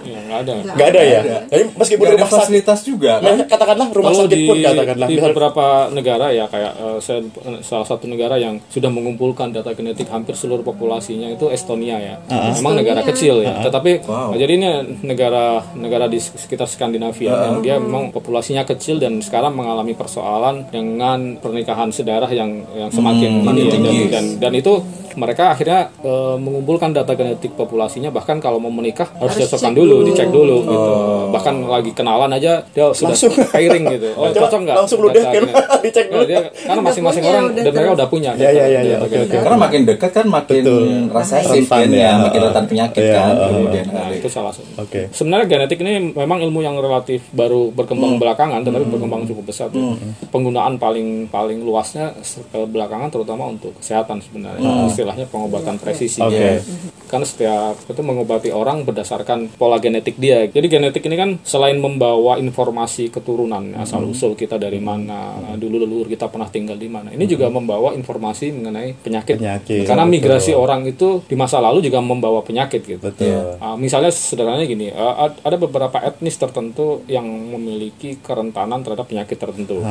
[0.04, 0.54] Ya, nggak ada.
[0.76, 1.22] Nggak ada ya.
[1.48, 1.63] Jadi
[1.97, 3.33] meskipun ada rumah sakit, fasilitas juga kan?
[3.33, 7.19] Nah, katakanlah rumah Kalau sakit di, pun katakanlah, di misal beberapa negara ya kayak saya
[7.62, 12.15] salah satu negara yang sudah mengumpulkan data genetik hampir seluruh populasinya itu Estonia ya.
[12.29, 13.60] Memang negara kecil ya.
[13.62, 14.05] Tetapi
[14.38, 14.67] jadi ini
[15.01, 21.36] negara negara di sekitar Skandinavia yang dia memang populasinya kecil dan sekarang mengalami persoalan dengan
[21.38, 23.71] pernikahan sedarah yang yang semakin Hmm, ini ya.
[23.73, 23.97] tinggi.
[24.07, 24.73] dan, dan dan itu
[25.17, 29.95] mereka akhirnya eh, mengumpulkan data genetik populasinya bahkan kalau mau menikah harus Harus cocokkan dulu
[29.99, 30.07] dulu.
[30.07, 30.91] dicek cek dulu gitu
[31.31, 33.32] bahkan lagi kenalan aja dia sudah Langsung.
[33.52, 35.43] pairing gitu oh Coba cocok nggak langsung ludah data kan?
[35.78, 36.17] Dicek dulu.
[36.17, 38.97] Nah, dia, karena masing-masing punya, orang udah dan mereka udah punya Ya, ya, ya, ya.
[39.28, 40.86] Karena makin dekat kan makin Betul.
[41.10, 42.13] resesif Rentan gennya, ya.
[42.19, 43.34] makin rentan penyakit Iya, kan.
[43.34, 44.69] uh, kemudian Nah, itu salah satu.
[44.78, 45.02] Oke.
[45.12, 48.21] Sebenarnya genetik ini memang ilmu yang relatif baru berkembang Hmm.
[48.21, 49.67] belakangan, tetapi berkembang cukup besar.
[49.67, 50.00] tuh.
[50.28, 52.15] Penggunaan paling paling luasnya
[52.54, 54.88] belakangan terutama untuk kesehatan sebenarnya.
[54.88, 56.17] Istilahnya pengobatan presisi.
[56.17, 56.30] Hmm.
[56.30, 56.39] Oke.
[56.39, 56.62] Ya.
[57.08, 60.45] Karena setiap itu mengobati orang berdasarkan pola genetik dia.
[60.45, 66.08] Jadi genetik ini kan selain membawa informasi keturunan asal usul kita dari mana, dulu leluhur
[66.08, 67.12] kita pernah tinggal di mana.
[67.12, 69.36] Ini juga membawa informasi mengenai penyakit.
[69.43, 70.15] Penyakit, Karena betul.
[70.15, 73.03] migrasi orang itu di masa lalu juga membawa penyakit gitu.
[73.03, 73.60] Betul.
[73.60, 79.36] Uh, misalnya sederhananya gini, uh, ad- ada beberapa etnis tertentu yang memiliki kerentanan terhadap penyakit
[79.36, 79.84] tertentu.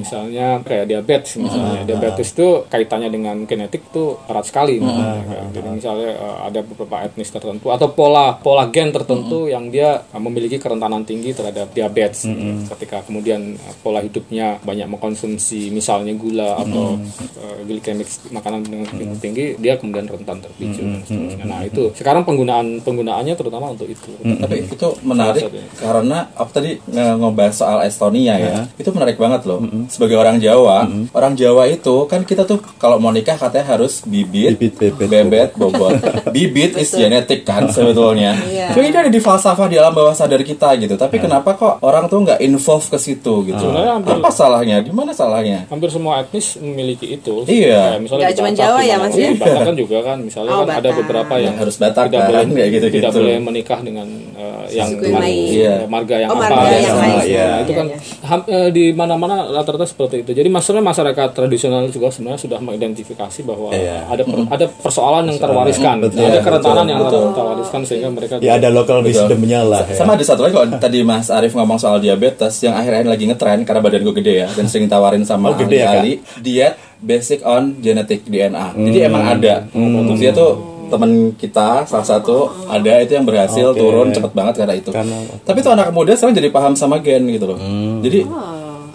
[0.00, 4.78] Misalnya kayak diabetes, misalnya diabetes itu kaitannya dengan genetik tuh erat sekali.
[4.78, 5.22] misalnya.
[5.26, 10.06] Kayak Jadi misalnya uh, ada beberapa etnis tertentu atau pola pola gen tertentu yang dia
[10.06, 12.22] uh, memiliki kerentanan tinggi terhadap diabetes.
[12.70, 16.94] Ketika kemudian uh, pola hidupnya banyak mengkonsumsi misalnya gula atau
[17.36, 18.86] uh, glikemik makanan dengan
[19.18, 21.44] tinggi, dia kemudian rentan terpicu dan seterusnya.
[21.44, 24.14] Nah itu sekarang penggunaan penggunaannya terutama untuk itu.
[24.22, 28.54] Tapi itu menarik karena aku tadi nge- ngebahas soal Estonia ya.
[28.78, 29.58] Itu menarik banget loh.
[29.88, 34.60] Sebagai orang Jawa, orang Jawa itu kan kita tuh kalau mau nikah katanya harus bibit,
[34.60, 35.96] Bibit, bebet, bebet, bobot.
[36.34, 38.36] bibit is genetik kan sebetulnya.
[38.44, 38.76] Iya.
[38.76, 40.99] Jadi ini ada di falsafah di alam bawah sadar kita gitu.
[41.00, 43.56] Tapi kenapa kok orang tuh nggak involve ke situ gitu?
[43.58, 44.76] Sebenarnya hampir- Apa salahnya?
[44.80, 45.64] Di mana salahnya?
[45.66, 47.42] hampir semua etnis memiliki itu.
[47.44, 47.96] Iya.
[47.96, 49.28] Kayak misalnya Nggak di cuma Jawa ya, Mas, ya?
[49.28, 52.20] di Batak kan juga kan, misalnya Oh, kan ada beberapa yang Yang harus Batak tidak
[52.20, 52.98] kan, boleh kayak gitu-gitu.
[53.00, 55.48] tidak boleh menikah dengan eh, yang yang mar- lain.
[55.50, 55.74] Iya.
[55.86, 56.42] marga yang Oh, apa.
[56.44, 57.00] marga ya, yang sama.
[57.00, 57.10] lain.
[57.10, 57.46] Nah, Iya.
[57.58, 60.30] itu kan Iya, eh, di mana-mana rata-rata seperti itu.
[60.32, 64.06] Jadi maksudnya masyarakat tradisional juga sebenarnya sudah mengidentifikasi bahwa Iya.
[64.06, 66.24] ada per- ada persoalan yang terwariskan, Betul.
[66.24, 69.10] ada kerentanan yang terwariskan sehingga mereka Ya ada local Betul.
[69.26, 69.82] wisdomnya lah.
[69.84, 69.96] ya.
[69.96, 73.62] Sama ada satu lagi kalau tadi Mas Arief ngomong soal diabetes yang akhir-akhir lagi ngetren
[73.62, 77.40] karena badan gue gede ya dan sering tawarin sama Oh, gede ya, ahli diet basic
[77.42, 78.74] on genetic DNA.
[78.74, 79.70] Jadi emang ada.
[79.70, 80.58] Untuk dia tuh
[80.90, 83.78] teman kita salah satu ada itu yang berhasil Oke.
[83.78, 84.90] turun cepet banget karena itu.
[84.90, 87.58] Karena- Tapi tuh anak muda sekarang jadi paham sama gen gitu loh.
[88.02, 88.26] Jadi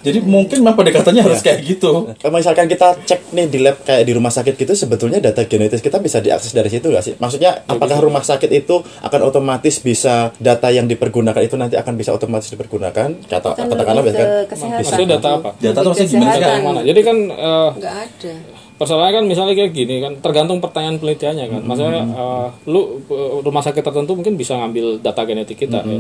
[0.06, 2.14] jadi mungkin memang pendekatannya harus kayak gitu.
[2.22, 5.82] Kalau misalkan kita cek nih di lab kayak di rumah sakit gitu sebetulnya data genetis
[5.82, 7.14] kita bisa diakses dari situ nggak sih?
[7.18, 12.14] Maksudnya apakah rumah sakit itu akan otomatis bisa data yang dipergunakan itu nanti akan bisa
[12.14, 13.26] otomatis dipergunakan?
[13.26, 14.04] Kata Kan katakanlah
[14.46, 14.78] kesehatan.
[14.86, 15.50] Maksudnya data apa?
[15.58, 16.42] Data tuh maksudnya gimana sih?
[16.42, 16.80] Data yang mana?
[16.86, 18.34] Jadi kan eh, Nggak ada.
[18.76, 21.62] Persoalannya kan misalnya kayak gini kan tergantung pertanyaan penelitiannya kan.
[21.64, 25.98] Maksudnya eh, lu eh, rumah sakit tertentu mungkin bisa ngambil data genetik kita ya.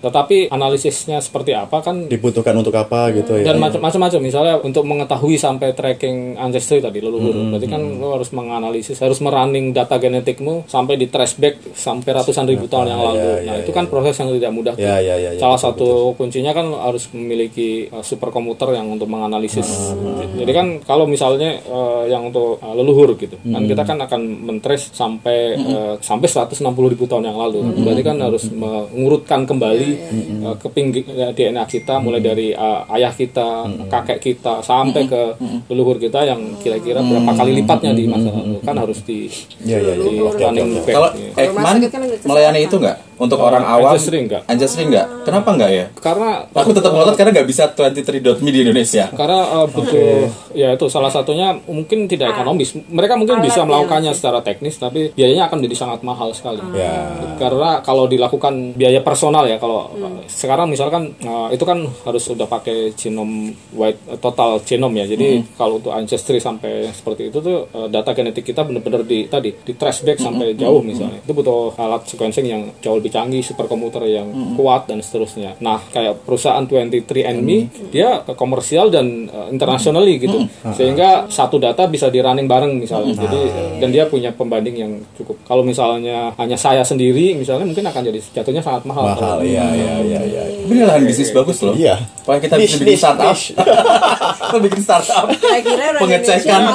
[0.00, 3.44] Tetapi analisisnya seperti apa kan dibutuhkan untuk apa gitu ya?
[3.46, 4.20] dan macam- macam-macam.
[4.20, 7.32] Misalnya untuk mengetahui sampai tracking ancestry tadi leluhur.
[7.50, 12.44] Berarti kan lu harus menganalisis harus merunning data genetikmu sampai di trace back sampai ratusan
[12.46, 13.16] ribu tahun yang lalu.
[13.16, 14.80] ya, nah ya, itu kan proses yang tidak mudah tuh.
[14.80, 19.06] Ya, ya, ya, ya, salah betul, satu kuncinya kan harus memiliki uh, superkomputer yang untuk
[19.06, 19.92] menganalisis.
[19.92, 23.34] Ah, jadi kan kalau misalnya uh, yang untuk uh, leluhur gitu.
[23.42, 23.52] Hmm.
[23.54, 27.58] kan kita kan akan mentrace sampai uh, sampai 160 ribu tahun yang lalu.
[27.60, 27.82] Hmm.
[27.82, 29.90] berarti kan harus mengurutkan kembali
[30.46, 32.28] uh, ke pinggir uh, DNA kita mulai Hmm.
[32.30, 33.48] dari uh, ayah kita
[33.90, 35.22] kakek kita sampai ke
[35.68, 38.62] leluhur kita yang kira-kira berapa kali lipatnya di masa lalu.
[38.62, 39.26] Kan harus di
[39.64, 40.04] Ya, ya, ya.
[40.04, 41.32] di ya.
[41.34, 42.28] Lebih kesehatan.
[42.28, 43.94] melayani itu nggak untuk orang awam?
[43.94, 44.42] ancestry nggak.
[44.46, 45.06] Ancestry nggak?
[45.24, 45.86] Kenapa nggak ya?
[45.96, 49.04] karena Aku tetap ngotot karena nggak bisa 23.me di Indonesia.
[49.10, 54.40] karena uh, butuh ya itu salah satunya mungkin tidak ekonomis mereka mungkin bisa melakukannya secara
[54.40, 57.12] teknis tapi biayanya akan menjadi sangat mahal sekali Ya.
[57.36, 62.44] karena kalau dilakukan biaya personal ya kalau uh, sekarang misalkan uh, itu kan harus sudah
[62.44, 67.68] pakai genome wide uh, total genome ya jadi kalau untuk ancestry sampai seperti itu tuh
[67.68, 71.74] uh, data genetik kita benar-benar di tadi di trace back sampai jauh misalnya itu butuh
[71.76, 74.24] alat sequencing yang jauh lebih canggih superkomputer yang
[74.56, 75.60] kuat dan seterusnya.
[75.60, 77.58] Nah kayak perusahaan 23andMe
[77.92, 80.48] dia uh, komersial dan uh, internationally gitu.
[80.72, 83.12] Sehingga satu data bisa di running bareng misalnya.
[83.14, 83.40] Jadi
[83.76, 85.36] dan dia punya pembanding yang cukup.
[85.44, 89.68] Kalau misalnya hanya saya sendiri misalnya mungkin akan jadi jatuhnya sangat mahal Mahal, Kalau- ya,
[89.68, 90.42] ya, ya, ya.
[90.64, 91.76] Ini lahan bisnis bagus loh.
[91.76, 92.00] Iya.
[92.24, 93.36] Pokoknya kita bisa bikin startup.
[94.40, 95.24] kita bikin startup.
[96.00, 96.60] Pengecekan.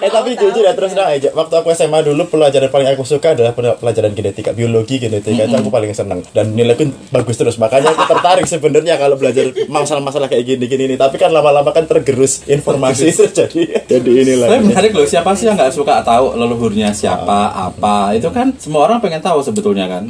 [0.00, 1.28] Eh tapi jujur ya terus terang aja.
[1.30, 5.44] Waktu aku SMA dulu pelajaran paling aku suka adalah pel- pelajaran genetika biologi genetika.
[5.44, 10.26] Itu aku paling seneng dan nilaiku bagus terus makanya aku tertarik sebenarnya kalau belajar masalah-masalah
[10.26, 14.90] kayak gini-gini nih tapi kan lama-lama kan tergerus informasi terus jadi jadi inilah Tapi menarik
[14.92, 18.14] loh, siapa sih yang nggak suka tahu leluhurnya siapa, apa?
[18.14, 20.06] Itu kan semua orang pengen tahu sebetulnya kan.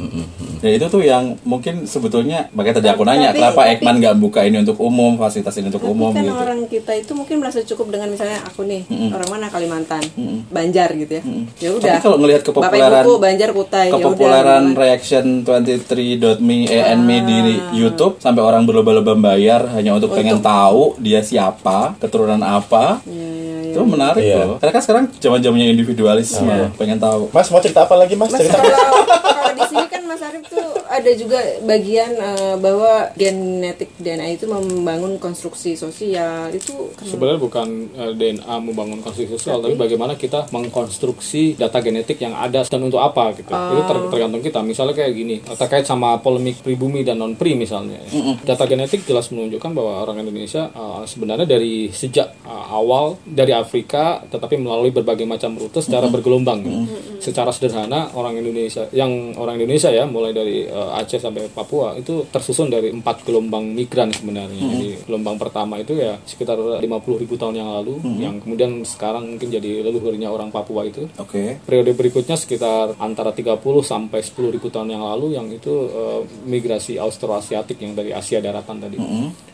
[0.61, 4.15] Dan itu tuh yang mungkin sebetulnya makanya tadi aku nanya Tapi- kenapa tapi- Ekman nggak
[4.17, 6.33] buka ini untuk umum, fasilitas ini untuk Tapi umum kan gitu.
[6.37, 10.03] orang kita itu mungkin merasa cukup dengan misalnya aku nih orang mana Kalimantan,
[10.47, 11.23] Banjar gitu ya.
[11.57, 11.97] Ya udah.
[11.97, 13.87] Tapi kalau ngelihat kepopuleran Bapak Ibuku Banjar Kutai.
[13.89, 14.77] ya kepopuleran gitu.
[14.77, 17.37] reaction 23.me eh, and me di
[17.73, 22.99] YouTube sampai orang berlomba-lomba bayar hanya untuk pengen tahu dia siapa, keturunan apa.
[23.03, 23.71] Iya, iya, iya.
[23.71, 24.37] Itu menarik Iya.
[24.41, 24.57] loh.
[24.57, 27.31] Karena kan sekarang zaman-zamannya individualis semua pengen tahu.
[27.31, 28.27] Mas mau cerita apa lagi Mas?
[28.27, 28.59] Mas Cerita.
[28.59, 30.59] kalau kalau di sini kan Mas Arief tuh
[30.91, 36.91] ada juga bagian eh, bahwa genetik DNA itu membangun konstruksi sosial itu?
[36.99, 42.67] Sebenarnya bukan eh, DNA membangun konstruksi sosial, tapi bagaimana kita mengkonstruksi data genetik yang ada
[42.67, 43.47] dan untuk apa gitu.
[43.47, 44.59] Itu ter- tergantung kita.
[44.59, 47.95] Misalnya kayak gini, terkait sama polemik pribumi dan non pri misalnya.
[48.03, 48.11] ya.
[48.43, 54.19] Data genetik jelas menunjukkan bahwa orang Indonesia eh, sebenarnya dari sejak eh, awal dari Afrika,
[54.27, 56.59] tetapi melalui berbagai macam rute secara bergelombang.
[56.59, 56.79] gitu.
[57.21, 62.25] Secara sederhana orang Indonesia, yang orang Indonesia ya, mulai dari eh, Aceh sampai Papua itu
[62.31, 64.61] tersusun dari empat gelombang migran sebenarnya.
[64.61, 66.81] Jadi gelombang pertama itu ya sekitar 50
[67.21, 71.05] ribu tahun yang lalu, yang kemudian sekarang mungkin jadi leluhurnya orang Papua itu.
[71.19, 71.59] Oke.
[71.61, 76.97] Periode berikutnya sekitar antara 30 sampai 10 ribu tahun yang lalu yang itu eh, migrasi
[76.97, 78.97] Austroasiatik yang dari Asia daratan tadi.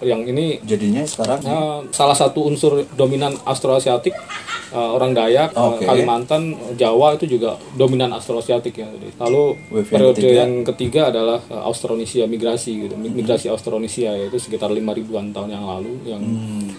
[0.03, 4.13] Yang ini Jadinya sekarang eh, salah satu unsur dominan Austroasiatik
[4.73, 5.85] eh, orang Dayak, eh, Oke.
[5.87, 8.87] Kalimantan, Jawa itu juga dominan Austroasiatik ya.
[8.91, 9.09] tadi.
[9.17, 10.19] Lalu Wave periode.
[10.37, 12.93] Yang ketiga adalah eh, Austronesia migrasi gitu.
[12.93, 16.21] Mi- Migrasi Austronesia yaitu sekitar 5 ribuan tahun yang lalu yang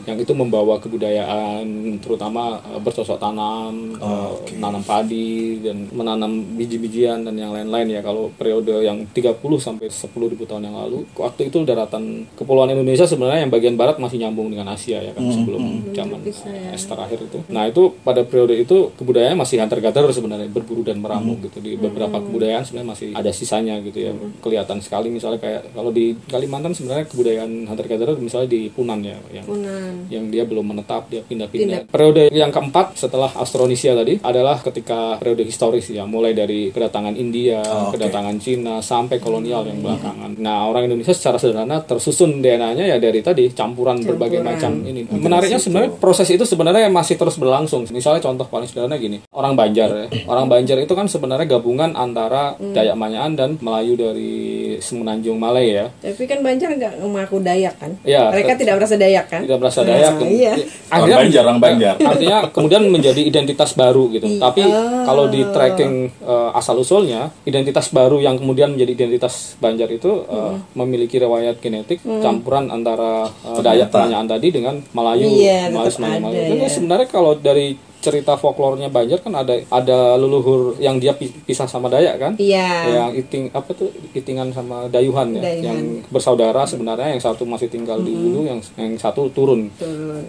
[0.04, 1.66] yang itu membawa kebudayaan
[1.98, 8.00] terutama eh, bercocok tanam, eh, menanam padi dan menanam biji-bijian dan yang lain-lain ya.
[8.00, 13.04] Kalau periode yang 30 sampai 10 ribu tahun yang lalu, waktu itu daratan kepulauan Indonesia
[13.04, 17.18] sebenarnya yang bagian barat masih nyambung dengan Asia ya kan sebelum zaman eh, es terakhir
[17.20, 17.38] itu.
[17.48, 21.74] Nah, itu pada periode itu kebudayaan masih hunter gatherer sebenarnya berburu dan meramu gitu di
[21.74, 24.12] beberapa kebudayaan sebenarnya masih ada sisanya gitu ya.
[24.44, 29.16] Kelihatan sekali misalnya kayak kalau di Kalimantan sebenarnya kebudayaan hunter gatherer misalnya di Punan ya
[29.32, 29.92] yang Punan.
[30.12, 31.88] yang dia belum menetap dia pindah-pindah.
[31.88, 37.64] Periode yang keempat setelah Austronesia tadi adalah ketika periode historis ya, mulai dari kedatangan India,
[37.64, 37.96] Oh, oke.
[37.96, 40.36] kedatangan Cina sampai kolonial yang belakangan.
[40.36, 45.06] Nah, orang Indonesia secara sederhana tersusun DNA-nya ya dari tadi campuran, berbagai macam ini.
[45.08, 47.86] Menariknya sebenarnya proses itu sebenarnya masih terus berlangsung.
[47.88, 50.06] Misalnya contoh paling sederhana gini, orang Banjar ya.
[50.26, 54.34] Orang Banjar itu kan sebenarnya gabungan antara Dayak Manyaan dan Melayu dari
[54.82, 55.86] Semenanjung Malay ya.
[56.02, 57.94] Tapi kan Banjar nggak mengaku Dayak kan?
[58.02, 58.34] Iya.
[58.34, 59.42] Mereka tidak merasa Dayak kan?
[59.46, 60.12] tidak berasa Dayak.
[60.18, 60.52] Nah, iya.
[60.90, 61.94] Orang Banjar, orang Banjar.
[62.02, 64.26] Artinya kemudian menjadi identitas baru gitu.
[64.42, 64.66] Tapi
[65.06, 70.54] kalau di tracking eh, asal usulnya, identitas baru yang kemudian menjadi identitas Banjar itu eh,
[70.74, 76.42] memiliki riwayat genetik campuran antara eh, Dayak Manyaan tadi dengan Melayu, Iya, Melayu Melayu.
[76.56, 76.70] Jadi ya.
[76.72, 81.90] sebenarnya kalau dari cerita folklornya Banjar kan ada ada leluhur yang dia pi- pisah sama
[81.90, 82.32] Dayak kan?
[82.38, 82.66] Iya.
[82.88, 85.64] Yang iting apa tuh itingan sama Dayuhan ya, Dayuhan.
[85.66, 85.78] yang
[86.08, 89.68] bersaudara sebenarnya yang satu masih tinggal di hulu, yang yang satu turun.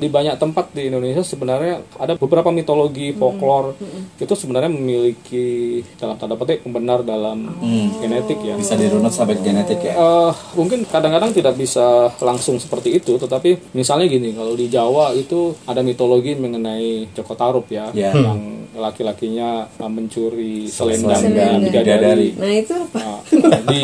[0.01, 3.78] Di banyak tempat di Indonesia sebenarnya ada beberapa mitologi folklore
[4.17, 7.53] itu sebenarnya memiliki dalam tanda petik pembenar dalam
[8.01, 8.55] genetik ya.
[8.57, 9.93] bisa dirunut sampai genetik ya.
[9.93, 15.53] Eh, mungkin kadang-kadang tidak bisa langsung seperti itu, tetapi misalnya gini, kalau di Jawa itu
[15.65, 18.12] ada mitologi mengenai Joko Tarub ya, Ya.
[18.16, 18.41] yang
[18.72, 21.60] laki-lakinya eh, mencuri selendang Selendang.
[21.62, 21.76] bidadari.
[21.84, 22.30] Bidadari.
[22.39, 22.99] Nah itu apa?
[23.30, 23.84] Nah, di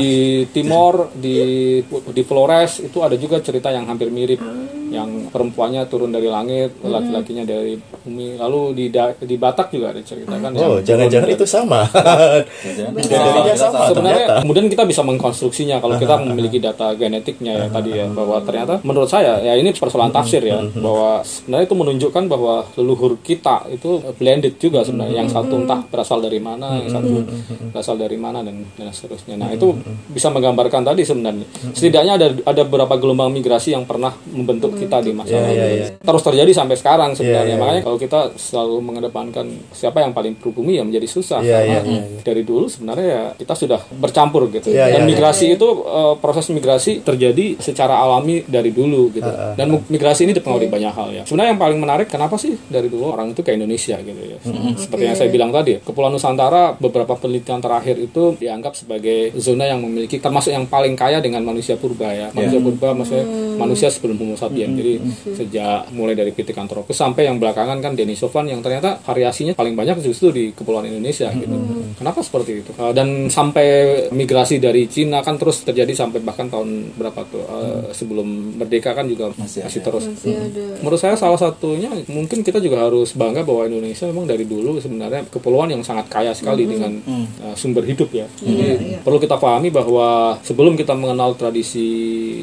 [0.50, 1.36] Timor di
[1.84, 4.40] di Flores itu ada juga cerita yang hampir mirip
[4.86, 8.38] yang perempuannya turun dari langit laki-lakinya dari bumi.
[8.38, 11.86] Lalu di Da- di Batak juga ada cerita kan Oh, jangan-jangan itu sama.
[12.96, 13.18] Kita
[13.56, 13.90] sama.
[13.90, 18.80] sebenarnya kemudian kita bisa mengkonstruksinya kalau kita memiliki data genetiknya ya tadi ya bahwa ternyata
[18.82, 23.90] menurut saya ya ini persoalan tafsir ya bahwa sebenarnya itu menunjukkan bahwa leluhur kita itu
[24.16, 25.16] blended juga sebenarnya.
[25.18, 27.12] Yang satu entah berasal dari mana yang satu
[27.72, 29.36] berasal dari mana dan dan seterusnya.
[29.36, 29.74] Nah itu
[30.08, 31.46] bisa menggambarkan tadi sebenarnya.
[31.72, 36.52] Setidaknya ada ada beberapa gelombang migrasi yang pernah membentuk kita di masa lalu terus terjadi
[36.52, 37.56] sampai sekarang sebenarnya.
[37.56, 41.40] makanya kalau kita selalu mengedepankan siapa yang paling pribumi ya menjadi susah.
[41.42, 44.72] Iya, karena iya, dari dulu sebenarnya ya kita sudah bercampur gitu.
[44.72, 49.28] Iya, dan iya, migrasi itu eh, proses migrasi terjadi secara alami dari dulu gitu.
[49.56, 51.24] Dan mu- migrasi ini dipengaruhi banyak hal ya.
[51.28, 54.38] Sebenarnya yang paling menarik kenapa sih dari dulu orang itu ke Indonesia gitu ya?
[54.76, 59.80] Seperti yang saya bilang tadi Kepulauan Nusantara beberapa penelitian terakhir itu dianggap sebagai zona yang
[59.84, 62.28] memiliki termasuk yang paling kaya dengan manusia purba ya.
[62.34, 64.70] Manusia purba maksudnya manusia sebelum Homo sapiens ya.
[64.74, 64.94] Jadi
[65.38, 70.34] sejak mulai dari Pithecanthropus sampai yang belakangan kan Denisovan yang ternyata variasinya paling banyak justru
[70.34, 71.54] di kepulauan Indonesia gitu.
[72.02, 72.72] Kenapa seperti itu?
[72.76, 73.68] Uh, dan sampai
[74.10, 79.06] migrasi dari Cina kan terus terjadi sampai bahkan tahun berapa tuh uh, sebelum merdeka kan
[79.06, 80.10] juga masih, terus.
[80.10, 80.64] Masih ada.
[80.82, 85.28] Menurut saya salah satunya mungkin kita juga harus bangga bahwa Indonesia memang dari dulu sebenarnya
[85.30, 86.98] kepulauan yang sangat kaya sekali dengan
[87.44, 88.26] uh, sumber hidup ya.
[88.42, 91.88] Jadi perlu kita pahami bahwa sebelum kita mengenal tradisi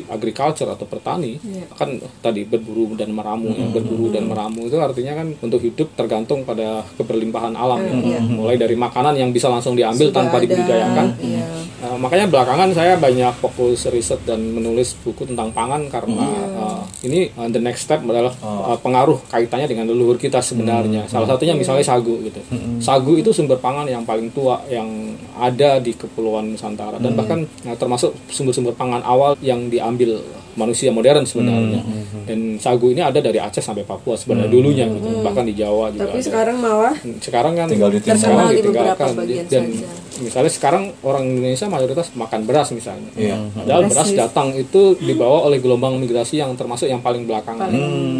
[0.06, 1.40] agriculture atau pertani
[1.74, 3.66] kan tadi berburu dan meramu ya.
[3.72, 8.20] Berburu dan meramu itu artinya kan untuk hidup tergantung pada keberlimpahan alam ya.
[8.20, 11.06] Mulai dari makanan yang bisa langsung diambil Sudah tanpa ada, dibudidaykan.
[11.22, 11.46] iya.
[11.82, 17.26] Uh, makanya belakangan saya banyak fokus riset dan menulis buku tentang pangan karena uh, ini
[17.34, 21.10] uh, the next step adalah uh, pengaruh kaitannya dengan leluhur kita sebenarnya.
[21.10, 22.38] Salah satunya misalnya sagu gitu.
[22.78, 24.86] Sagu itu sumber pangan yang paling tua yang
[25.34, 30.22] ada di kepulauan Nusantara dan bahkan uh, termasuk sumber-sumber pangan awal yang diambil
[30.54, 31.80] manusia modern sebenarnya.
[32.22, 35.20] Dan sagu ini ada dari Aceh sampai Papua sebenarnya dulunya gitu.
[35.20, 36.24] Bahkan di Jawa juga Tapi ada.
[36.24, 38.16] sekarang malah sekarang kan Tinggal ditinggal.
[38.16, 39.10] sekarang Terkenal di beberapa ditinggalkan.
[39.14, 39.88] bagian dan saja.
[40.14, 43.36] misalnya sekarang orang Indonesia mayoritas makan beras misalnya Iya.
[43.50, 47.72] padahal beras datang itu dibawa oleh gelombang migrasi yang termasuk yang paling belakangan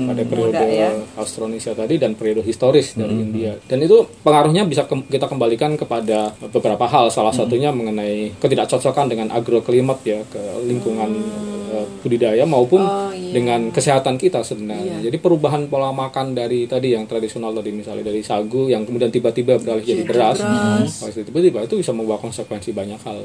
[0.05, 0.91] pada periode muda ya.
[1.15, 6.33] Austronesia tadi dan periode historis dari India dan itu pengaruhnya bisa kem- kita kembalikan kepada
[6.45, 11.11] beberapa hal salah satunya mengenai ketidakcocokan dengan agroklimat ya ke lingkungan
[12.01, 13.33] budidaya maupun Oh, iya.
[13.33, 15.01] dengan kesehatan kita sebenarnya.
[15.01, 19.57] Jadi perubahan pola makan dari tadi yang tradisional tadi misalnya dari sagu yang kemudian tiba-tiba
[19.57, 20.39] beralih jadi beras,
[21.03, 23.19] itu tiba-tiba itu bisa membawa konsekuensi banyak hal.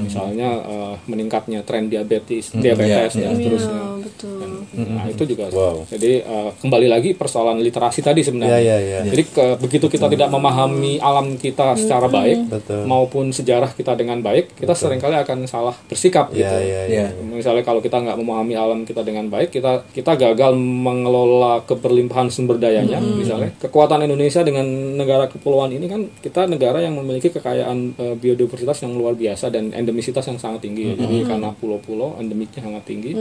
[0.00, 3.80] Misalnya eh, meningkatnya tren diabetes, diabetes dan seterusnya.
[3.80, 4.38] Oh, betul.
[4.74, 5.46] Nah, itu juga.
[5.48, 5.84] Wow.
[5.86, 8.58] Jadi eh, kembali lagi persoalan literasi tadi sebenarnya.
[8.58, 9.10] Iya, iya, iya.
[9.10, 12.84] Jadi ke- begitu kita tidak memahami alam kita secara baik Betul.
[12.84, 16.56] maupun sejarah kita dengan baik, kita sering kali akan salah bersikap Iya, gitu.
[16.62, 17.06] iya, iya.
[17.16, 22.58] Misalnya kalau kita nggak memahami alam kita dengan baik, kita kita gagal mengelola keberlimpahan sumber
[22.58, 22.98] dayanya.
[23.02, 28.82] Misalnya kekuatan Indonesia dengan negara kepulauan ini kan kita negara yang memiliki kekayaan eh, biodiversitas
[28.86, 30.92] yang luar biasa dan endemisitas yang sangat tinggi.
[30.92, 30.94] ya.
[30.94, 33.12] Jadi karena pulau-pulau endemiknya sangat tinggi.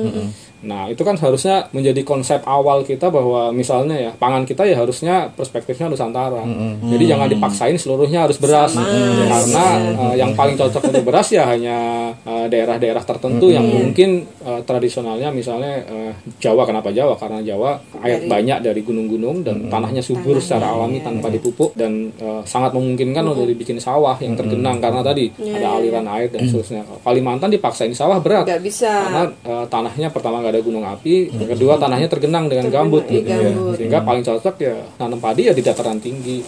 [0.63, 5.27] Nah itu kan harusnya menjadi konsep awal kita bahwa misalnya ya pangan kita ya harusnya
[5.35, 6.43] perspektifnya Nusantara.
[6.79, 8.71] Jadi jangan dipaksain seluruhnya harus beras.
[8.73, 14.61] Karena eh, yang paling cocok untuk beras ya hanya eh, daerah-daerah tertentu yang mungkin eh,
[14.63, 16.63] tradisionalnya misalnya eh, Jawa.
[16.63, 17.19] Kenapa Jawa?
[17.19, 22.41] Karena Jawa air banyak dari gunung-gunung dan tanahnya subur secara alami tanpa dipupuk dan eh,
[22.47, 26.87] sangat memungkinkan untuk dibikin sawah yang tergenang karena tadi ada aliran air dan seterusnya.
[27.03, 28.47] Kalimantan dipaksain sawah berat.
[28.63, 28.87] Bisa.
[28.87, 33.25] Karena eh, tanahnya pertama nggak ada gunung api, yang kedua tanahnya tergenang dengan gambut iya,
[33.25, 33.29] gitu.
[33.33, 33.75] gambut.
[33.81, 36.45] Sehingga paling cocok ya nanam padi ya di dataran tinggi,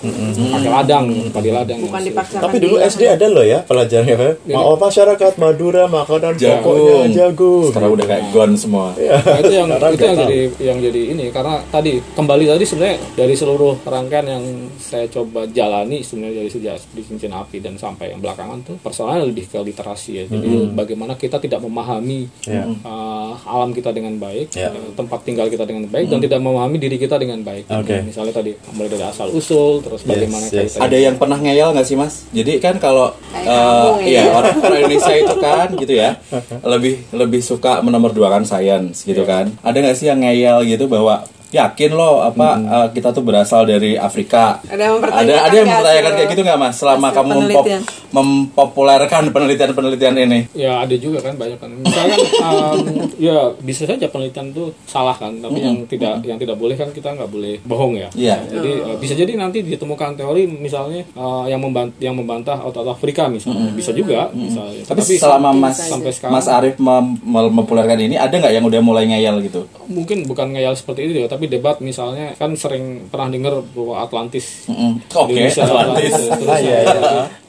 [0.53, 1.82] pakai ladang, padi ladang.
[1.82, 4.30] bukan dipaksakan Tapi dulu SD ada loh ya pelajarannya apa?
[4.53, 7.74] Mau masyarakat Madura makanan pokoknya jagung.
[7.74, 8.93] Sekarang udah kayak gon semua.
[8.95, 13.34] Nah, itu yang itu yang jadi yang jadi ini karena tadi kembali tadi sebenarnya dari
[13.34, 14.43] seluruh rangkaian yang
[14.78, 19.26] saya coba jalani sebenarnya dari sejak di cincin api dan sampai yang belakangan tuh persoalannya
[19.32, 22.68] lebih ke literasi ya jadi bagaimana kita tidak memahami Ya.
[22.68, 24.67] uh, alam kita dengan baik Ya.
[24.69, 28.03] uh, tempat tinggal kita dengan baik dan tidak memahami diri kita dengan baik Oke.
[28.03, 30.75] misalnya tadi mulai dari asal usul terus bagaimana yes.
[30.75, 32.27] Ada yang pernah ngeyel nggak sih mas?
[32.29, 34.07] Jadi kan kalau kamu ya.
[34.11, 36.09] iya orang, orang Indonesia itu kan gitu ya
[36.61, 39.47] lebih lebih suka menomorduakan sains gitu kan.
[39.63, 41.23] Ada nggak sih yang ngeyel gitu bahwa
[41.56, 44.60] yakin loh apa eh, kita tuh berasal dari Afrika.
[44.68, 46.74] Ada yang mempertanyakan ada, ada yang mempertanyakan kayak gitu nggak mas?
[46.76, 47.82] Selama kamu mempop- penelitian?
[48.16, 50.39] mempopulerkan penelitian-penelitian ini.
[50.56, 51.72] Ya ada juga kan banyak kan.
[51.72, 52.78] Misalkan um,
[53.20, 57.16] ya bisa saja penelitian itu salah kan, tapi yang tidak yang tidak boleh kan kita
[57.16, 58.10] nggak boleh bohong ya.
[58.16, 58.38] Iya.
[58.47, 62.88] Jadi uh, bisa jadi nanti ditemukan teori misalnya uh, yang membantah yang membantah out of
[62.91, 63.72] Afrika misalnya.
[63.72, 64.84] Bisa juga misalnya.
[64.84, 66.47] Tapi, selama mas sampai sekarang Mas
[66.80, 69.68] mem- mempopulerkan ini ada nggak yang udah mulai ngeyel gitu?
[69.86, 74.65] mungkin bukan ngeyel seperti itu ya, tapi debat misalnya kan sering pernah dengar bahwa Atlantis
[74.65, 76.13] Mm, Oke, Indonesia Atlantis.
[76.13, 77.23] Atlantis, Ah, iya, iya.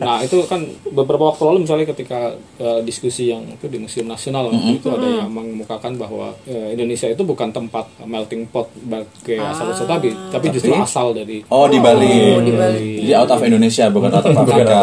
[0.00, 4.48] Nah itu kan beberapa waktu lalu misalnya ketika eh, diskusi yang itu di Museum Nasional
[4.50, 9.72] waktu itu ada yang mengemukakan bahwa eh, Indonesia itu bukan tempat melting pot bagi asal
[9.72, 12.36] usul tadi, tapi justru asal dari Oh di Bali.
[12.36, 12.88] Oh, di Bali.
[13.04, 14.78] Jadi out of Indonesia bukan out of Afrika.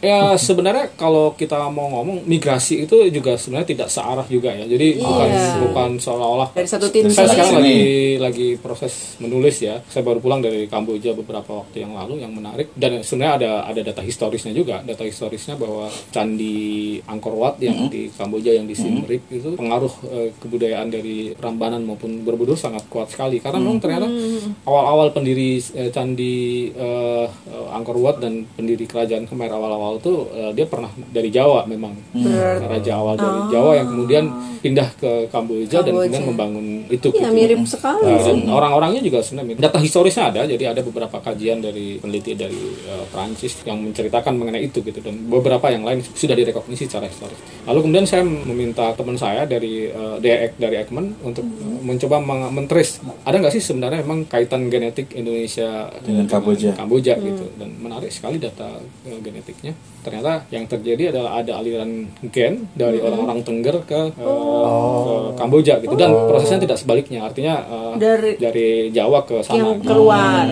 [0.00, 4.64] Ya sebenarnya kalau kita mau ngomong migrasi itu juga sebenarnya tidak searah juga ya.
[4.66, 5.28] Jadi bukan
[5.68, 7.60] bukan seolah-olah dari satu titik saya sekarang Sini.
[7.60, 7.80] lagi
[8.20, 9.80] lagi proses menulis ya.
[9.88, 13.80] Saya baru pulang dari Kamboja beberapa waktu yang lalu yang menarik dan sebenarnya ada ada
[13.80, 14.84] data historisnya juga.
[14.84, 19.88] Data historisnya bahwa candi Angkor Wat yang di Kamboja yang di Siem Reap itu pengaruh
[20.12, 23.40] eh, kebudayaan dari Prambanan maupun Borobudur sangat kuat sekali.
[23.40, 24.04] Karena memang ternyata
[24.68, 30.52] awal-awal pendiri eh, candi eh, eh, Angkor Wat dan pendiri kerajaan Khmer awal-awal itu eh,
[30.52, 31.96] dia pernah dari Jawa memang.
[32.60, 34.24] Raja awal dari Jawa yang kemudian
[34.60, 37.32] pindah ke Kamboja, dan kemudian membangun itu gitu.
[37.32, 38.04] mirip sekali.
[38.04, 42.60] Nah, dan orang-orangnya juga sebenarnya data historisnya ada jadi ada beberapa kajian dari peneliti dari
[42.84, 45.04] eh, Prancis yang menceritakan mengenai itu gitu.
[45.04, 47.36] Dan beberapa yang lain sudah direkognisi secara historis.
[47.68, 52.16] Lalu kemudian saya meminta teman saya dari eh, dari dari Ekman untuk eh, mencoba
[52.48, 53.04] mentrace.
[53.28, 56.72] Ada nggak sih sebenarnya memang kaitan genetik Indonesia Dengan Kamboja.
[56.72, 57.44] Kamboja gitu.
[57.60, 59.76] Dan menarik sekali data eh, genetiknya.
[60.00, 64.24] Ternyata yang terjadi adalah ada aliran gen dari orang-orang Tengger ke, eh,
[65.04, 65.92] ke Kamboja gitu.
[65.92, 67.28] Dan prosesnya tidak sebaliknya.
[67.28, 70.48] Artinya eh, Dari- dari Jawa ke sana yang keluar.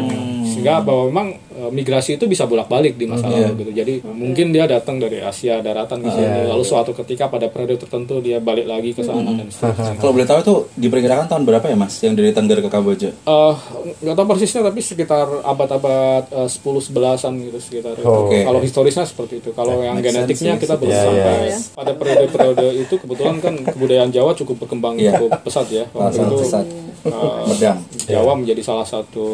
[0.49, 4.65] Sehingga bahwa memang eh, migrasi itu bisa bolak-balik di masa lalu gitu jadi mungkin dia
[4.65, 8.91] datang dari Asia daratan ke sini lalu suatu ketika pada periode tertentu dia balik lagi
[8.91, 12.31] ke sana dan seterusnya Kalau boleh tahu itu diperkirakan tahun berapa ya mas yang dari
[12.31, 13.11] Tengger ke Kamboja?
[13.13, 13.55] Eh,
[13.99, 18.07] nggak tahu persisnya tapi sekitar abad-abad eh, 10 11-an gitu sekitar itu.
[18.07, 18.39] Oke.
[18.41, 19.51] Kalau historisnya seperti itu.
[19.53, 21.59] Kalau yang genetiknya sense kita belum Ya, sampai ya.
[21.75, 25.19] pada periode-periode itu kebetulan kan kebudayaan Jawa cukup berkembang Iya.
[25.19, 25.85] cukup pesat ya.
[25.91, 26.65] Waktu itu pesat.
[27.05, 27.79] Eh, Medang.
[28.09, 29.27] Jawa menjadi salah satu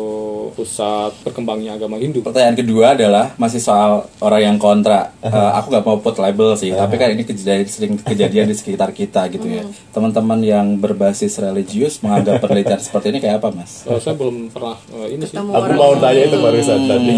[0.52, 2.20] pusat berkembangnya agama Hindu.
[2.20, 5.14] Pertanyaan kedua adalah masih soal orang yang kontra.
[5.24, 8.90] Eh, aku nggak mau put label sih, tapi kan ini kejadian sering kejadian di sekitar
[8.92, 9.62] kita gitu ya.
[9.94, 13.86] Teman-teman yang berbasis religius menganggap penelitian seperti ini kayak apa mas?
[13.86, 15.36] Eh, saya belum pernah eh, ini sih.
[15.38, 17.14] Ketemu Aku orang mau tanya itu barusan tadi.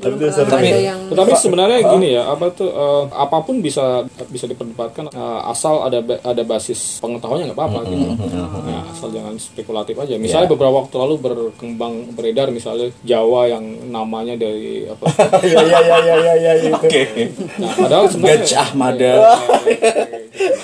[0.00, 4.44] belum pernah ada yang Tetapi sebenarnya gini ya, apa tuh eh, apa pun bisa bisa
[4.44, 8.06] diperdebatkan eh, asal ada ada basis pengetahuannya nggak apa-apa gitu.
[8.68, 10.14] Ya, asal jangan spekulatif aja.
[10.14, 15.08] Misalnya beberapa waktu lalu berkembang beredar misalnya Jawa yang namanya dari apa?
[15.42, 16.76] Iya iya iya iya iya iya itu.
[16.76, 17.02] Oke,
[17.56, 19.12] Nah, padahal sebenarnya Gajah Mada,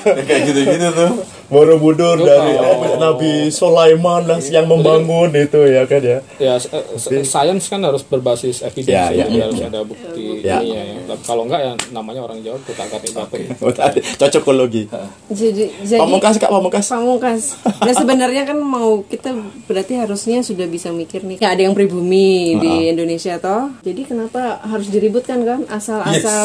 [0.07, 1.11] kayak gitu-gitu tuh.
[1.47, 6.18] Borobudur dari kalau- eh, Nabi Sulaiman lah yang membangun itu ya kan ya.
[6.37, 6.85] ya eh,
[7.22, 9.24] sains kan harus berbasis evidence Ya, ya, ya.
[9.24, 10.59] jadi harus ada bukti Ya.
[10.59, 10.95] ininya ya.
[11.07, 13.47] Tapi Kalau enggak ya namanya orang Jawa kutak katik gape.
[14.18, 14.91] Cocokologi.
[15.29, 16.87] jadi jadi Pamungkas kak pamungkas.
[16.89, 17.43] Pamungkas.
[17.62, 19.31] Nah sebenarnya kan mau kita
[19.64, 21.39] berarti harusnya sudah bisa mikir nih.
[21.39, 23.71] Nggak ada yang pribumi di Indonesia toh.
[23.81, 25.61] Jadi kenapa harus diributkan kan?
[25.67, 26.45] Asal-asal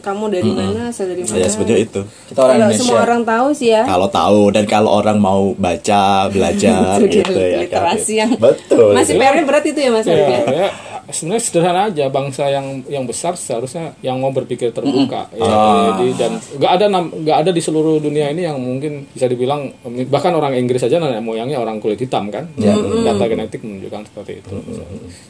[0.00, 1.36] kamu dari mana, asal dari mana?
[1.36, 2.00] Ya sebenarnya itu.
[2.30, 2.80] Kita orang Kalau Indonesia.
[2.80, 3.82] semua orang tahu sih ya.
[3.84, 7.48] Kalau tahu dan kalau orang mau baca belajar gitu ya.
[7.50, 7.60] kan.
[7.66, 8.94] literasi yang Betul.
[8.94, 10.70] masih PR-nya berat itu ya Mas ya, ya?
[11.06, 15.94] Ya sebenarnya sederhana aja bangsa yang yang besar seharusnya yang mau berpikir terbuka ya Ah.
[15.94, 19.70] jadi dan nggak ada nggak ada di seluruh dunia ini yang mungkin bisa dibilang
[20.06, 22.50] bahkan orang Inggris saja nenek moyangnya orang kulit hitam kan?
[22.56, 24.50] Data genetik menunjukkan seperti itu.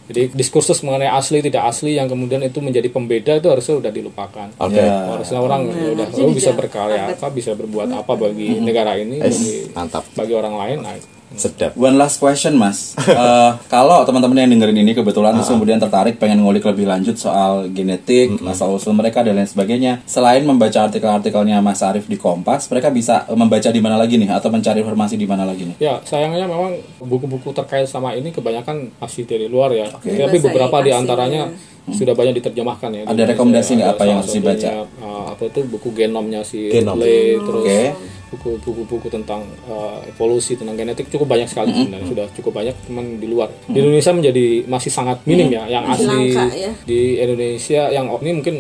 [0.07, 4.49] Jadi diskursus mengenai asli tidak asli yang kemudian itu menjadi pembeda itu harusnya udah dilupakan.
[4.59, 4.79] Oke.
[4.79, 5.13] Ya.
[5.13, 9.19] harusnya orang ya udah lo bisa jangan- berkarya apa bisa berbuat apa bagi negara ini
[9.19, 10.05] bagi, mantap.
[10.13, 10.95] bagi orang lain nah,
[11.35, 11.75] Sedap.
[11.75, 16.45] One last question mas, Eh, kalau teman-teman yang dengerin ini kebetulan terus kemudian tertarik pengen
[16.45, 21.81] ngulik lebih lanjut soal genetik, asal usul mereka dan lain sebagainya, selain membaca artikel-artikelnya Mas
[21.83, 25.49] Arief di Kompas, mereka bisa membaca di mana lagi nih atau mencari informasi di mana
[25.49, 25.77] lagi nih?
[25.81, 29.89] Ya, sayangnya memang buku-buku terkait sama ini kebanyakan masih dari luar ya.
[29.91, 31.43] Tapi Bahasa beberapa di antaranya
[31.87, 33.03] sudah banyak diterjemahkan ya.
[33.07, 34.69] Ada rekomendasi nggak apa yang harus dibaca?
[35.01, 36.99] uh, apa itu buku genomnya si Genom.
[36.99, 37.83] Ridley, terus Oke.
[38.29, 41.83] Buku-buku tentang uh, evolusi tentang genetik cukup banyak sekali Mm-hmm.
[41.85, 43.49] sebenarnya sudah cukup banyak teman di luar.
[43.65, 46.73] Di Indonesia menjadi masih sangat minim ya yang Masih asli langka ya.
[46.83, 48.55] di Indonesia yang oh, ini mungkin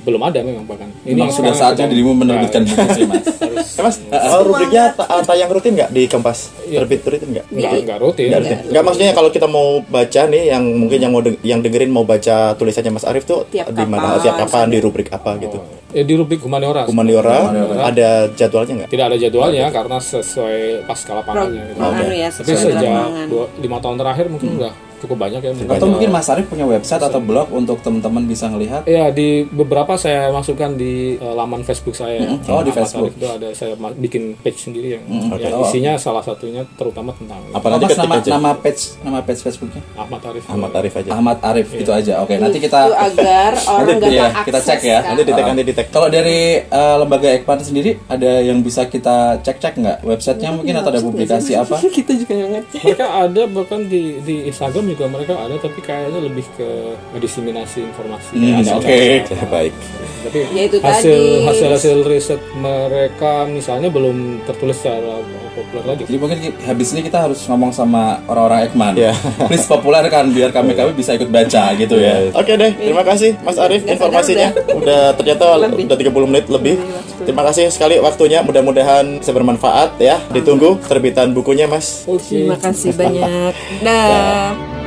[0.00, 0.88] belum ada memang bahkan.
[1.02, 3.24] Ini Memang sudah saatnya dirimu menerbitkan buku sih mas.
[3.70, 6.52] Ya, mas, oh, rubriknya ta- tayang rutin nggak di Kompas?
[6.62, 7.46] Terbit rutin nggak?
[7.48, 8.28] Nggak, nggak rutin.
[8.28, 8.58] Nggak rutin.
[8.68, 12.04] Nggak maksudnya kalau kita mau baca nih yang mungkin yang mau deng- yang dengerin mau
[12.04, 15.56] baca tulisannya Mas Arief tuh di mana tiap kapan di rubrik apa gitu.
[15.92, 16.84] Eh, di rubrik humaniora.
[16.84, 17.50] Humaniora
[17.82, 18.88] ada jadwalnya nggak?
[18.88, 21.80] Tidak ada jadwalnya karena sesuai pasca lapangannya gitu.
[21.80, 22.92] Anu ya, Tapi sesuai sejak
[23.26, 25.50] dua, lima tahun terakhir mungkin udah cukup banyak ya.
[25.66, 28.84] Atau mungkin Mas Arief punya website atau blog untuk teman-teman bisa ngelihat?
[28.84, 32.36] Ya di beberapa saya masukkan di eh, laman Facebook saya.
[32.44, 33.08] Oh, di Facebook.
[33.10, 35.40] Itu ada saya bikin page sendiri yang, Oke.
[35.40, 35.64] yang Oh.
[35.64, 38.28] isinya salah satunya terutama tentang Apa Oh, nanti mas nama aja?
[38.30, 39.80] nama page nama page Facebooknya?
[39.96, 40.44] Ahmad Arif.
[40.46, 41.10] Ahmad Arief aja.
[41.10, 42.12] Ahmad Arief itu aja.
[42.20, 44.98] Oke nanti kita Itu agar orang Nanti gampang ya, akses kita cek ya.
[45.00, 45.08] kan?
[45.08, 45.86] Nanti di tag nanti tag.
[45.90, 50.90] Kalau dari eh, lembaga Ekpan sendiri ada yang bisa kita cek-cek nggak websitenya mungkin atau
[50.90, 51.80] ada publikasi apa?
[51.96, 52.76] kita juga nggak ngerti.
[52.82, 56.68] mereka ada bahkan di di Instagram juga mereka ada tapi kayaknya lebih ke
[57.16, 58.32] diseminasi informasi.
[58.32, 59.00] Hmm, oke.
[59.22, 59.72] Ya, baik.
[60.20, 61.46] Tapi Ya, itu hasil tadi.
[61.46, 65.20] hasil hasil riset mereka misalnya belum tertulis secara
[65.50, 66.02] populer lagi.
[66.04, 68.92] Jadi mungkin ki- habis ini kita harus ngomong sama orang-orang Ekman.
[68.94, 69.12] Ya.
[69.46, 72.30] Please populerkan biar kami kami bisa ikut baca gitu ya.
[72.32, 74.52] Oke deh, terima kasih Mas Arief informasinya.
[74.70, 75.84] Udah ternyata Lebih.
[75.86, 76.74] udah 30 menit lebih.
[76.76, 77.22] waktu.
[77.24, 78.40] Terima kasih sekali waktunya.
[78.40, 80.18] Mudah-mudahan bisa bermanfaat ya.
[80.30, 82.04] Ditunggu terbitan bukunya Mas.
[82.26, 83.52] Terima kasih banyak.
[83.84, 84.79] Dah.